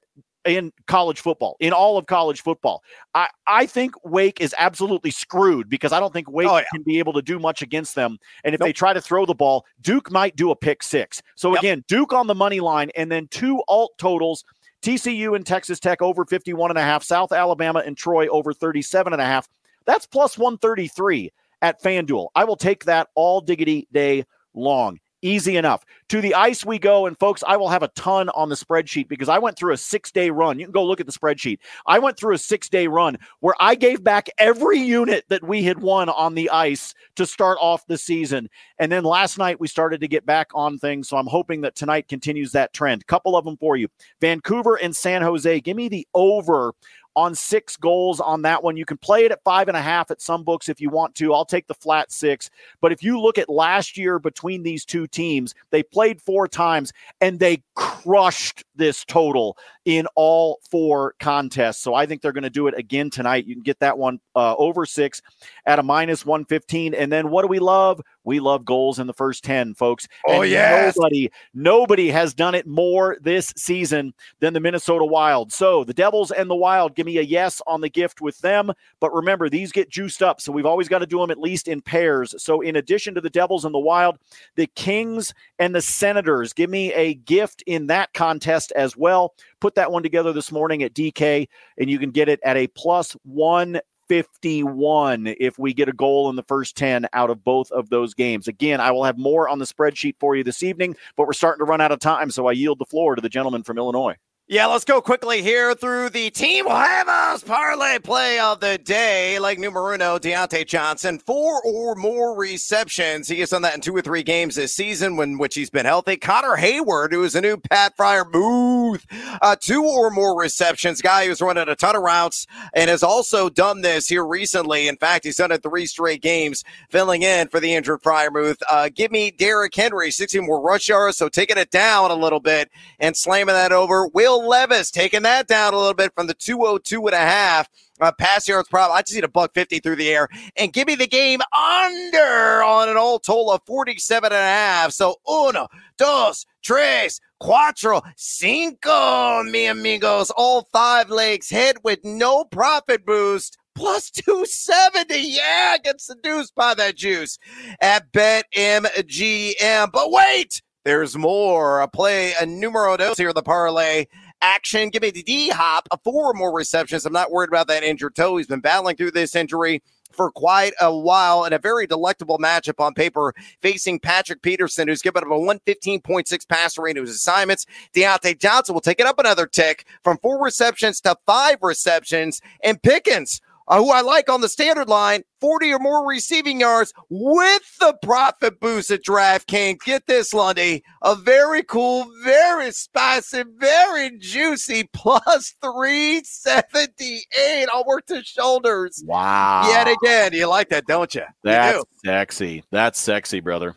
in 0.46 0.72
college 0.86 1.20
football, 1.20 1.56
in 1.60 1.72
all 1.72 1.98
of 1.98 2.06
college 2.06 2.42
football. 2.42 2.82
I, 3.14 3.28
I 3.46 3.66
think 3.66 3.94
Wake 4.04 4.40
is 4.40 4.54
absolutely 4.58 5.10
screwed 5.10 5.68
because 5.68 5.92
I 5.92 6.00
don't 6.00 6.12
think 6.12 6.30
Wake 6.30 6.48
oh, 6.48 6.58
yeah. 6.58 6.64
can 6.72 6.82
be 6.82 6.98
able 6.98 7.12
to 7.14 7.22
do 7.22 7.38
much 7.38 7.62
against 7.62 7.94
them. 7.94 8.18
And 8.44 8.54
if 8.54 8.60
nope. 8.60 8.68
they 8.68 8.72
try 8.72 8.92
to 8.92 9.00
throw 9.00 9.26
the 9.26 9.34
ball, 9.34 9.66
Duke 9.80 10.10
might 10.10 10.36
do 10.36 10.50
a 10.50 10.56
pick 10.56 10.82
six. 10.82 11.22
So 11.34 11.52
yep. 11.52 11.60
again, 11.60 11.84
Duke 11.88 12.12
on 12.12 12.26
the 12.26 12.34
money 12.34 12.60
line 12.60 12.90
and 12.96 13.10
then 13.10 13.28
two 13.28 13.62
alt 13.68 13.92
totals. 13.98 14.44
TCU 14.82 15.34
and 15.34 15.44
Texas 15.44 15.80
Tech 15.80 16.00
over 16.00 16.24
51 16.24 16.70
and 16.70 16.78
a 16.78 16.82
half, 16.82 17.02
South 17.02 17.32
Alabama 17.32 17.82
and 17.84 17.96
Troy 17.96 18.28
over 18.28 18.52
37 18.52 19.12
and 19.12 19.20
a 19.20 19.24
half. 19.24 19.48
That's 19.84 20.06
plus 20.06 20.38
133 20.38 21.32
at 21.62 21.82
FanDuel. 21.82 22.28
I 22.34 22.44
will 22.44 22.56
take 22.56 22.84
that 22.84 23.08
all 23.14 23.40
diggity 23.40 23.88
day 23.92 24.26
long. 24.54 25.00
Easy 25.26 25.56
enough. 25.56 25.84
To 26.10 26.20
the 26.20 26.34
ice 26.34 26.64
we 26.64 26.78
go. 26.78 27.06
And 27.06 27.18
folks, 27.18 27.42
I 27.44 27.56
will 27.56 27.68
have 27.68 27.82
a 27.82 27.88
ton 27.88 28.28
on 28.28 28.48
the 28.48 28.54
spreadsheet 28.54 29.08
because 29.08 29.28
I 29.28 29.40
went 29.40 29.58
through 29.58 29.72
a 29.72 29.76
six 29.76 30.12
day 30.12 30.30
run. 30.30 30.56
You 30.60 30.66
can 30.66 30.72
go 30.72 30.86
look 30.86 31.00
at 31.00 31.06
the 31.06 31.12
spreadsheet. 31.12 31.58
I 31.84 31.98
went 31.98 32.16
through 32.16 32.34
a 32.36 32.38
six 32.38 32.68
day 32.68 32.86
run 32.86 33.18
where 33.40 33.56
I 33.58 33.74
gave 33.74 34.04
back 34.04 34.28
every 34.38 34.78
unit 34.78 35.24
that 35.28 35.42
we 35.42 35.64
had 35.64 35.82
won 35.82 36.08
on 36.10 36.36
the 36.36 36.48
ice 36.50 36.94
to 37.16 37.26
start 37.26 37.58
off 37.60 37.84
the 37.88 37.98
season. 37.98 38.48
And 38.78 38.92
then 38.92 39.02
last 39.02 39.36
night 39.36 39.58
we 39.58 39.66
started 39.66 40.00
to 40.00 40.06
get 40.06 40.24
back 40.24 40.46
on 40.54 40.78
things. 40.78 41.08
So 41.08 41.16
I'm 41.16 41.26
hoping 41.26 41.60
that 41.62 41.74
tonight 41.74 42.06
continues 42.06 42.52
that 42.52 42.72
trend. 42.72 43.04
Couple 43.08 43.36
of 43.36 43.44
them 43.44 43.56
for 43.56 43.76
you 43.76 43.88
Vancouver 44.20 44.76
and 44.76 44.94
San 44.94 45.22
Jose. 45.22 45.60
Give 45.62 45.76
me 45.76 45.88
the 45.88 46.06
over 46.14 46.72
on 47.16 47.34
six 47.34 47.76
goals 47.76 48.20
on 48.20 48.42
that 48.42 48.62
one. 48.62 48.76
You 48.76 48.84
can 48.84 48.98
play 48.98 49.24
it 49.24 49.32
at 49.32 49.42
five 49.42 49.68
and 49.68 49.76
a 49.76 49.82
half 49.82 50.10
at 50.10 50.20
some 50.20 50.44
books 50.44 50.68
if 50.68 50.80
you 50.80 50.90
want 50.90 51.14
to. 51.16 51.32
I'll 51.32 51.46
take 51.46 51.66
the 51.66 51.74
flat 51.74 52.12
six. 52.12 52.50
But 52.80 52.92
if 52.92 53.02
you 53.02 53.18
look 53.18 53.38
at 53.38 53.48
last 53.48 53.96
year 53.96 54.18
between 54.18 54.62
these 54.62 54.84
two 54.84 55.06
teams, 55.06 55.54
they 55.70 55.82
played 55.82 56.20
four 56.20 56.46
times 56.46 56.92
and 57.22 57.40
they 57.40 57.62
crushed 57.74 58.64
this 58.76 59.04
total 59.06 59.56
in 59.86 60.06
all 60.16 60.58
four 60.68 61.14
contests. 61.20 61.80
So 61.80 61.94
I 61.94 62.06
think 62.06 62.20
they're 62.20 62.32
going 62.32 62.42
to 62.42 62.50
do 62.50 62.66
it 62.66 62.74
again 62.76 63.08
tonight. 63.08 63.46
You 63.46 63.54
can 63.54 63.62
get 63.62 63.78
that 63.78 63.96
one 63.96 64.18
uh, 64.34 64.56
over 64.56 64.84
six 64.84 65.22
at 65.64 65.78
a 65.78 65.82
minus 65.82 66.26
115. 66.26 66.92
And 66.92 67.10
then 67.10 67.30
what 67.30 67.42
do 67.42 67.48
we 67.48 67.60
love? 67.60 68.00
We 68.24 68.40
love 68.40 68.64
goals 68.64 68.98
in 68.98 69.06
the 69.06 69.14
first 69.14 69.44
10, 69.44 69.74
folks. 69.74 70.08
Oh, 70.26 70.42
yeah. 70.42 70.90
Nobody, 70.96 71.30
nobody 71.54 72.10
has 72.10 72.34
done 72.34 72.56
it 72.56 72.66
more 72.66 73.16
this 73.20 73.54
season 73.56 74.12
than 74.40 74.52
the 74.52 74.60
Minnesota 74.60 75.04
Wild. 75.04 75.52
So 75.52 75.84
the 75.84 75.94
Devils 75.94 76.32
and 76.32 76.50
the 76.50 76.56
Wild, 76.56 76.96
give 76.96 77.06
me 77.06 77.18
a 77.18 77.22
yes 77.22 77.62
on 77.68 77.80
the 77.80 77.88
gift 77.88 78.20
with 78.20 78.38
them. 78.40 78.72
But 78.98 79.14
remember, 79.14 79.48
these 79.48 79.70
get 79.70 79.88
juiced 79.88 80.20
up. 80.20 80.40
So 80.40 80.50
we've 80.50 80.66
always 80.66 80.88
got 80.88 80.98
to 80.98 81.06
do 81.06 81.20
them 81.20 81.30
at 81.30 81.38
least 81.38 81.68
in 81.68 81.80
pairs. 81.80 82.34
So 82.42 82.60
in 82.60 82.74
addition 82.74 83.14
to 83.14 83.20
the 83.20 83.30
Devils 83.30 83.64
and 83.64 83.72
the 83.72 83.78
Wild, 83.78 84.18
the 84.56 84.66
Kings 84.66 85.32
and 85.60 85.72
the 85.72 85.80
Senators, 85.80 86.52
give 86.52 86.70
me 86.70 86.92
a 86.92 87.14
gift 87.14 87.62
in 87.66 87.86
that 87.86 88.12
contest 88.12 88.72
as 88.74 88.96
well. 88.96 89.34
Put 89.60 89.76
that 89.76 89.90
one 89.90 90.02
together 90.02 90.32
this 90.32 90.52
morning 90.52 90.82
at 90.82 90.94
DK, 90.94 91.48
and 91.78 91.88
you 91.88 91.98
can 91.98 92.10
get 92.10 92.28
it 92.28 92.40
at 92.44 92.56
a 92.56 92.66
plus 92.68 93.16
151 93.24 95.34
if 95.40 95.58
we 95.58 95.72
get 95.72 95.88
a 95.88 95.92
goal 95.92 96.28
in 96.28 96.36
the 96.36 96.42
first 96.42 96.76
10 96.76 97.06
out 97.12 97.30
of 97.30 97.42
both 97.42 97.72
of 97.72 97.88
those 97.88 98.12
games. 98.12 98.48
Again, 98.48 98.80
I 98.80 98.90
will 98.90 99.04
have 99.04 99.16
more 99.16 99.48
on 99.48 99.58
the 99.58 99.64
spreadsheet 99.64 100.16
for 100.20 100.36
you 100.36 100.44
this 100.44 100.62
evening, 100.62 100.94
but 101.16 101.26
we're 101.26 101.32
starting 101.32 101.64
to 101.64 101.70
run 101.70 101.80
out 101.80 101.92
of 101.92 102.00
time, 102.00 102.30
so 102.30 102.46
I 102.46 102.52
yield 102.52 102.78
the 102.78 102.84
floor 102.84 103.14
to 103.14 103.22
the 103.22 103.30
gentleman 103.30 103.62
from 103.62 103.78
Illinois. 103.78 104.16
Yeah, 104.48 104.66
let's 104.66 104.84
go 104.84 105.00
quickly 105.00 105.42
here 105.42 105.74
through 105.74 106.10
the 106.10 106.30
Team 106.30 106.66
Huevos 106.66 107.42
parlay 107.42 107.98
play 107.98 108.38
of 108.38 108.60
the 108.60 108.78
day. 108.78 109.40
Like 109.40 109.58
numero 109.58 109.92
uno, 109.92 110.20
Diontae 110.20 110.64
Johnson, 110.64 111.18
four 111.18 111.60
or 111.64 111.96
more 111.96 112.38
receptions. 112.38 113.26
He 113.26 113.40
has 113.40 113.50
done 113.50 113.62
that 113.62 113.74
in 113.74 113.80
two 113.80 113.96
or 113.96 114.02
three 114.02 114.22
games 114.22 114.54
this 114.54 114.72
season, 114.72 115.16
when 115.16 115.38
which 115.38 115.56
he's 115.56 115.68
been 115.68 115.84
healthy. 115.84 116.16
Connor 116.16 116.56
Heyward, 116.56 117.10
who 117.10 117.24
is 117.24 117.34
a 117.34 117.40
new 117.40 117.56
Pat 117.56 117.96
Freiermuth, 117.96 119.02
uh, 119.42 119.56
two 119.60 119.82
or 119.82 120.10
more 120.10 120.38
receptions. 120.38 121.02
Guy 121.02 121.26
who's 121.26 121.42
running 121.42 121.68
a 121.68 121.74
ton 121.74 121.96
of 121.96 122.02
routes 122.02 122.46
and 122.72 122.88
has 122.88 123.02
also 123.02 123.48
done 123.48 123.80
this 123.80 124.06
here 124.06 124.24
recently. 124.24 124.86
In 124.86 124.96
fact, 124.96 125.24
he's 125.24 125.38
done 125.38 125.50
it 125.50 125.64
three 125.64 125.86
straight 125.86 126.22
games, 126.22 126.62
filling 126.88 127.22
in 127.22 127.48
for 127.48 127.58
the 127.58 127.74
injured 127.74 128.00
Freiermuth. 128.00 128.62
Uh, 128.70 128.90
give 128.94 129.10
me 129.10 129.32
Derrick 129.32 129.74
Henry, 129.74 130.12
16 130.12 130.46
more 130.46 130.60
rush 130.60 130.88
yards, 130.88 131.16
so 131.16 131.28
taking 131.28 131.58
it 131.58 131.72
down 131.72 132.12
a 132.12 132.14
little 132.14 132.38
bit 132.38 132.70
and 133.00 133.16
slamming 133.16 133.52
that 133.56 133.72
over. 133.72 134.06
Will 134.06 134.35
Levis 134.38 134.90
taking 134.90 135.22
that 135.22 135.46
down 135.46 135.74
a 135.74 135.78
little 135.78 135.94
bit 135.94 136.12
from 136.14 136.26
the 136.26 136.34
202 136.34 137.06
and 137.06 137.14
a 137.14 137.18
half. 137.18 137.68
Uh, 138.00 138.12
pass 138.12 138.46
yards 138.46 138.68
problem. 138.68 138.96
I 138.96 139.00
just 139.00 139.14
need 139.14 139.24
a 139.24 139.28
buck 139.28 139.54
50 139.54 139.78
through 139.78 139.96
the 139.96 140.10
air 140.10 140.28
and 140.56 140.72
give 140.72 140.86
me 140.86 140.96
the 140.96 141.06
game 141.06 141.40
under 141.52 142.62
on 142.62 142.90
an 142.90 142.96
all 142.96 143.18
total 143.18 143.52
of 143.52 143.62
47 143.66 144.26
and 144.26 144.34
a 144.34 144.36
half. 144.36 144.92
So 144.92 145.16
uno, 145.26 145.66
dos, 145.96 146.44
tres, 146.62 147.20
cuatro, 147.42 148.02
cinco, 148.16 149.42
mi 149.44 149.66
amigos. 149.66 150.30
All 150.36 150.68
five 150.72 151.08
legs 151.08 151.48
hit 151.48 151.82
with 151.84 152.00
no 152.04 152.44
profit 152.44 153.06
boost 153.06 153.56
plus 153.74 154.10
270. 154.10 155.18
Yeah, 155.18 155.76
get 155.82 156.00
seduced 156.00 156.54
by 156.54 156.74
that 156.74 156.96
juice 156.96 157.38
at 157.80 158.12
BetMGM. 158.12 159.92
But 159.92 160.10
wait, 160.10 160.60
there's 160.84 161.16
more. 161.16 161.80
A 161.80 161.88
play 161.88 162.32
a 162.40 162.46
numero 162.46 162.96
dos 162.96 163.18
here, 163.18 163.30
in 163.30 163.34
the 163.34 163.42
parlay 163.42 164.06
action. 164.46 164.90
Give 164.90 165.02
me 165.02 165.10
the 165.10 165.22
D 165.22 165.48
hop, 165.48 165.88
a 165.90 165.94
uh, 165.94 165.98
four 166.04 166.30
or 166.30 166.34
more 166.34 166.54
receptions. 166.54 167.04
I'm 167.04 167.12
not 167.12 167.32
worried 167.32 167.48
about 167.48 167.66
that 167.66 167.82
injured 167.82 168.14
toe. 168.14 168.36
He's 168.36 168.46
been 168.46 168.60
battling 168.60 168.96
through 168.96 169.10
this 169.10 169.34
injury 169.34 169.82
for 170.12 170.30
quite 170.30 170.72
a 170.80 170.96
while 170.96 171.44
and 171.44 171.52
a 171.52 171.58
very 171.58 171.86
delectable 171.86 172.38
matchup 172.38 172.82
on 172.82 172.94
paper 172.94 173.34
facing 173.60 173.98
Patrick 173.98 174.40
Peterson, 174.42 174.88
who's 174.88 175.02
given 175.02 175.22
up 175.22 175.30
a 175.30 175.32
115.6 175.32 176.48
passer 176.48 176.82
rate 176.82 176.94
to 176.94 177.02
his 177.02 177.10
assignments. 177.10 177.66
Diontae 177.94 178.38
Johnson 178.38 178.72
will 178.74 178.80
take 178.80 179.00
it 179.00 179.06
up 179.06 179.18
another 179.18 179.46
tick 179.46 179.84
from 180.02 180.16
four 180.18 180.42
receptions 180.42 181.00
to 181.02 181.16
five 181.26 181.58
receptions. 181.60 182.40
And 182.64 182.82
Pickens 182.82 183.40
uh, 183.68 183.78
who 183.78 183.90
I 183.90 184.00
like 184.00 184.30
on 184.30 184.40
the 184.40 184.48
standard 184.48 184.88
line, 184.88 185.22
40 185.40 185.74
or 185.74 185.78
more 185.78 186.06
receiving 186.06 186.60
yards 186.60 186.92
with 187.08 187.62
the 187.80 187.96
profit 188.02 188.60
boost 188.60 188.90
at 188.90 189.04
DraftKings. 189.04 189.80
Get 189.84 190.06
this, 190.06 190.32
Lundy. 190.32 190.82
A 191.02 191.14
very 191.14 191.62
cool, 191.62 192.06
very 192.24 192.70
spicy, 192.72 193.44
very 193.58 194.18
juicy 194.18 194.88
plus 194.92 195.54
378. 195.62 197.68
I'll 197.72 197.84
work 197.84 198.06
the 198.06 198.22
shoulders. 198.22 199.02
Wow. 199.06 199.68
Yet 199.68 199.88
again. 199.88 200.32
You 200.32 200.46
like 200.46 200.68
that, 200.70 200.86
don't 200.86 201.14
you? 201.14 201.24
That's 201.42 201.78
you 201.78 201.84
sexy. 202.04 202.64
That's 202.70 203.00
sexy, 203.00 203.40
brother. 203.40 203.76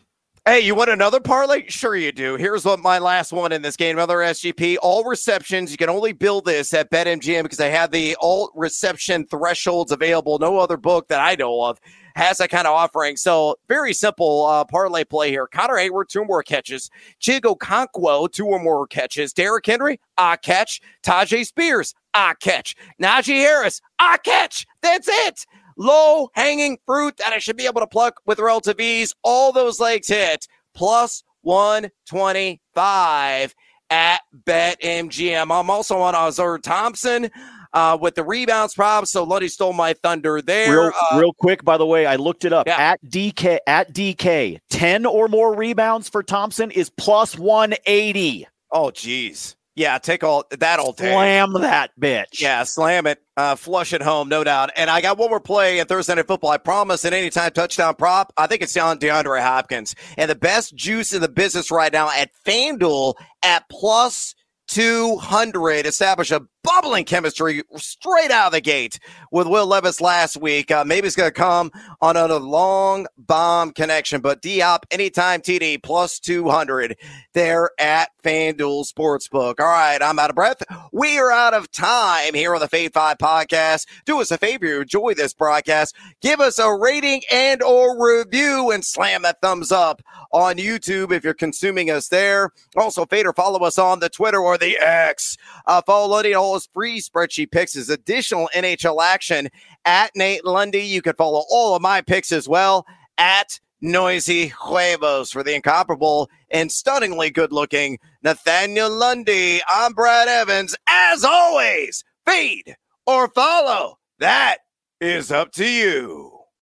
Hey, 0.50 0.62
you 0.62 0.74
want 0.74 0.90
another 0.90 1.20
parlay? 1.20 1.68
Sure, 1.68 1.96
you 1.96 2.12
do. 2.12 2.36
Here's 2.36 2.66
what 2.66 2.80
my 2.80 2.98
last 2.98 3.32
one 3.32 3.52
in 3.52 3.62
this 3.62 3.78
game. 3.78 3.98
Another 3.98 4.18
SGP. 4.18 4.78
All 4.82 5.04
receptions. 5.04 5.70
You 5.70 5.78
can 5.78 5.90
only 5.90 6.12
build 6.12 6.46
this 6.46 6.74
at 6.74 6.90
BetMGM 6.90 7.44
because 7.44 7.60
they 7.60 7.70
have 7.70 7.92
the 7.92 8.16
all 8.20 8.50
reception 8.56 9.28
thresholds 9.28 9.92
available. 9.92 10.40
No 10.40 10.58
other 10.58 10.76
book 10.76 11.08
that 11.10 11.20
I 11.20 11.36
know 11.36 11.66
of 11.66 11.80
has 12.16 12.40
that 12.40 12.50
kind 12.50 12.66
of 12.66 12.74
offering. 12.74 13.16
So 13.16 13.58
very 13.68 13.94
simple 13.94 14.48
uh, 14.48 14.66
parlay 14.66 15.04
play 15.04 15.30
here. 15.30 15.46
Connor 15.46 15.76
Heyward, 15.76 16.08
two 16.08 16.26
more 16.26 16.42
catches. 16.42 16.90
Chig 17.22 17.42
Okonkwo, 17.42 18.32
two 18.32 18.48
or 18.48 18.58
more 18.58 18.88
catches. 18.88 19.34
Derrick 19.34 19.68
Henry, 19.68 20.00
a 20.18 20.36
catch. 20.36 20.82
Tyjae 21.04 21.46
Spears, 21.46 21.94
a 22.16 22.34
catch. 22.40 22.76
Najee 23.00 23.36
Harris, 23.36 23.82
a 24.02 24.18
catch. 24.18 24.66
That's 24.82 25.08
it 25.08 25.46
low 25.80 26.30
hanging 26.34 26.78
fruit 26.86 27.18
that 27.18 27.34
I 27.34 27.40
should 27.40 27.58
be 27.58 27.66
able 27.66 27.82
to 27.82 27.88
pluck 27.88 28.22
with 28.28 28.38
relative 28.38 28.80
ease. 28.80 29.16
All 29.24 29.52
those 29.52 29.80
legs 29.80 30.08
hit 30.08 30.46
plus 30.76 31.24
125 31.42 33.56
at 33.90 34.22
BetMGM. 34.46 35.60
I'm 35.60 35.72
also 35.72 36.00
on 36.00 36.14
Ausar 36.14 36.62
Thompson. 36.62 37.32
Uh, 37.72 37.96
with 38.02 38.16
the 38.16 38.24
rebounds 38.24 38.74
problem. 38.74 39.06
So 39.06 39.24
Lundy 39.24 39.48
stole 39.48 39.74
my 39.74 39.94
thunder 39.94 40.42
there. 40.42 40.72
Real, 40.72 40.92
uh, 41.12 41.20
real 41.20 41.34
quick, 41.34 41.64
by 41.64 41.78
the 41.78 41.86
way, 41.86 42.08
I 42.08 42.16
looked 42.16 42.44
it 42.44 42.52
up 42.52 42.66
yeah. 42.66 42.80
at 42.80 43.00
DK 43.06 43.60
at 43.68 43.94
DK. 43.94 44.58
Ten 44.72 45.06
or 45.06 45.28
more 45.28 45.56
rebounds 45.56 46.10
for 46.10 46.24
Thompson 46.24 46.72
is 46.72 46.90
plus 46.90 47.38
one 47.38 47.76
eighty. 47.86 48.48
Oh, 48.72 48.90
geez. 48.90 49.56
Yeah, 49.76 49.98
take 49.98 50.24
all 50.24 50.44
that 50.52 50.80
all 50.80 50.92
day. 50.92 51.12
Slam 51.14 51.54
that 51.54 51.92
bitch. 52.00 52.42
Yeah, 52.42 52.64
slam 52.64 53.08
it. 53.08 53.22
Uh, 53.38 53.56
flush 53.56 53.94
it 53.94 54.02
home, 54.02 54.28
no 54.28 54.44
doubt. 54.44 54.72
And 54.76 54.90
I 54.90 55.00
got 55.00 55.18
one 55.18 55.30
more 55.30 55.40
play 55.40 55.80
in 55.80 55.88
Thursday 55.88 56.16
Night 56.16 56.28
Football. 56.28 56.50
I 56.50 56.58
promise 56.58 57.06
an 57.06 57.14
anytime 57.14 57.52
touchdown 57.52 57.96
prop. 57.96 58.34
I 58.36 58.48
think 58.48 58.62
it's 58.62 58.74
down 58.74 59.00
DeAndre 59.00 59.42
Hopkins. 59.42 59.96
And 60.18 60.30
the 60.30 60.36
best 60.36 60.76
juice 60.76 61.14
in 61.14 61.22
the 61.22 61.30
business 61.30 61.72
right 61.72 61.94
now 61.94 62.10
at 62.10 62.32
FanDuel 62.46 63.14
at 63.44 63.70
plus 63.70 64.36
200. 64.68 65.86
Establish 65.86 66.32
a 66.32 66.42
bubbling 66.64 67.06
chemistry 67.06 67.64
straight 67.78 68.32
out 68.32 68.48
of 68.48 68.52
the 68.54 68.62
gate 68.62 69.00
with 69.32 69.48
Will 69.48 69.68
Levis 69.68 70.02
last 70.02 70.38
week. 70.38 70.72
Uh, 70.72 70.84
maybe 70.86 71.08
it's 71.08 71.16
going 71.16 71.30
to 71.30 71.34
come 71.34 71.72
on 72.02 72.18
a 72.18 72.28
long 72.38 73.08
bomb 73.18 73.72
connection, 73.72 74.22
but 74.22 74.42
D 74.42 74.60
hop 74.60 74.86
anytime 74.92 75.42
TD 75.42 75.82
plus 75.82 76.20
200 76.20 76.98
there 77.34 77.72
at 77.80 78.10
FanDuel 78.24 78.92
Sportsbook. 78.92 79.60
All 79.60 79.68
right, 79.68 80.02
I'm 80.02 80.20
out 80.20 80.30
of 80.30 80.36
breath. 80.36 80.62
We 80.92 81.18
are 81.18 81.32
out 81.32 81.54
of 81.54 81.72
time 81.72 82.34
here 82.34 82.54
on 82.54 82.62
the 82.62 82.68
Fade 82.68 82.94
5 82.94 83.18
podcast. 83.18 83.86
Do 84.06 84.22
us 84.22 84.32
a 84.32 84.38
favor, 84.38 84.82
enjoy 84.82 85.14
this 85.14 85.34
broadcast. 85.34 85.96
Give 86.22 86.40
us 86.40 86.60
a 86.60 86.74
rating 86.74 87.22
and 87.32 87.62
or 87.64 88.04
review 88.04 88.72
and 88.72 88.84
slam 88.84 89.22
that 89.24 89.42
thumbs 89.42 89.72
up 89.72 90.02
on 90.32 90.58
YouTube 90.58 91.12
if 91.12 91.24
you're 91.24 91.34
consuming 91.34 91.90
us 91.90 92.08
there. 92.10 92.52
Also, 92.76 93.06
Fader, 93.06 93.34
follow 93.34 93.60
us 93.60 93.78
on 93.78 94.00
the 94.00 94.10
Twitter 94.10 94.40
or 94.40 94.58
the 94.58 94.78
X. 94.78 95.38
Uh, 95.66 95.82
follow 95.82 96.08
Lundy 96.08 96.34
all 96.50 96.60
free 96.74 97.02
spreadsheet 97.02 97.52
picks, 97.52 97.74
his 97.74 97.90
additional 97.90 98.50
NHL 98.56 99.04
action 99.04 99.50
at 99.86 100.12
Nate 100.16 100.46
Lundy. 100.46 100.82
You 100.82 101.02
can 101.02 101.14
follow 101.16 101.44
all 101.50 101.76
of 101.76 101.82
my 101.82 102.02
picks 102.02 102.32
as 102.32 102.48
well 102.48 102.86
at 103.18 103.60
Noisy 103.82 104.48
Huevos 104.48 105.32
for 105.32 105.44
the 105.44 105.56
incomparable 105.56 106.30
and 106.50 106.72
stunningly 106.72 107.30
good 107.30 107.52
looking 107.52 108.00
Nathaniel 108.24 108.90
Lundy. 108.90 109.62
I'm 109.68 109.94
Brad 109.94 110.28
Evans. 110.28 110.76
As 110.88 111.24
always, 111.24 112.04
feed 112.26 112.76
or 113.06 113.30
follow. 113.30 113.98
That 114.20 114.58
is 115.00 115.32
up 115.32 115.52
to 115.54 115.66
you. 115.66 116.39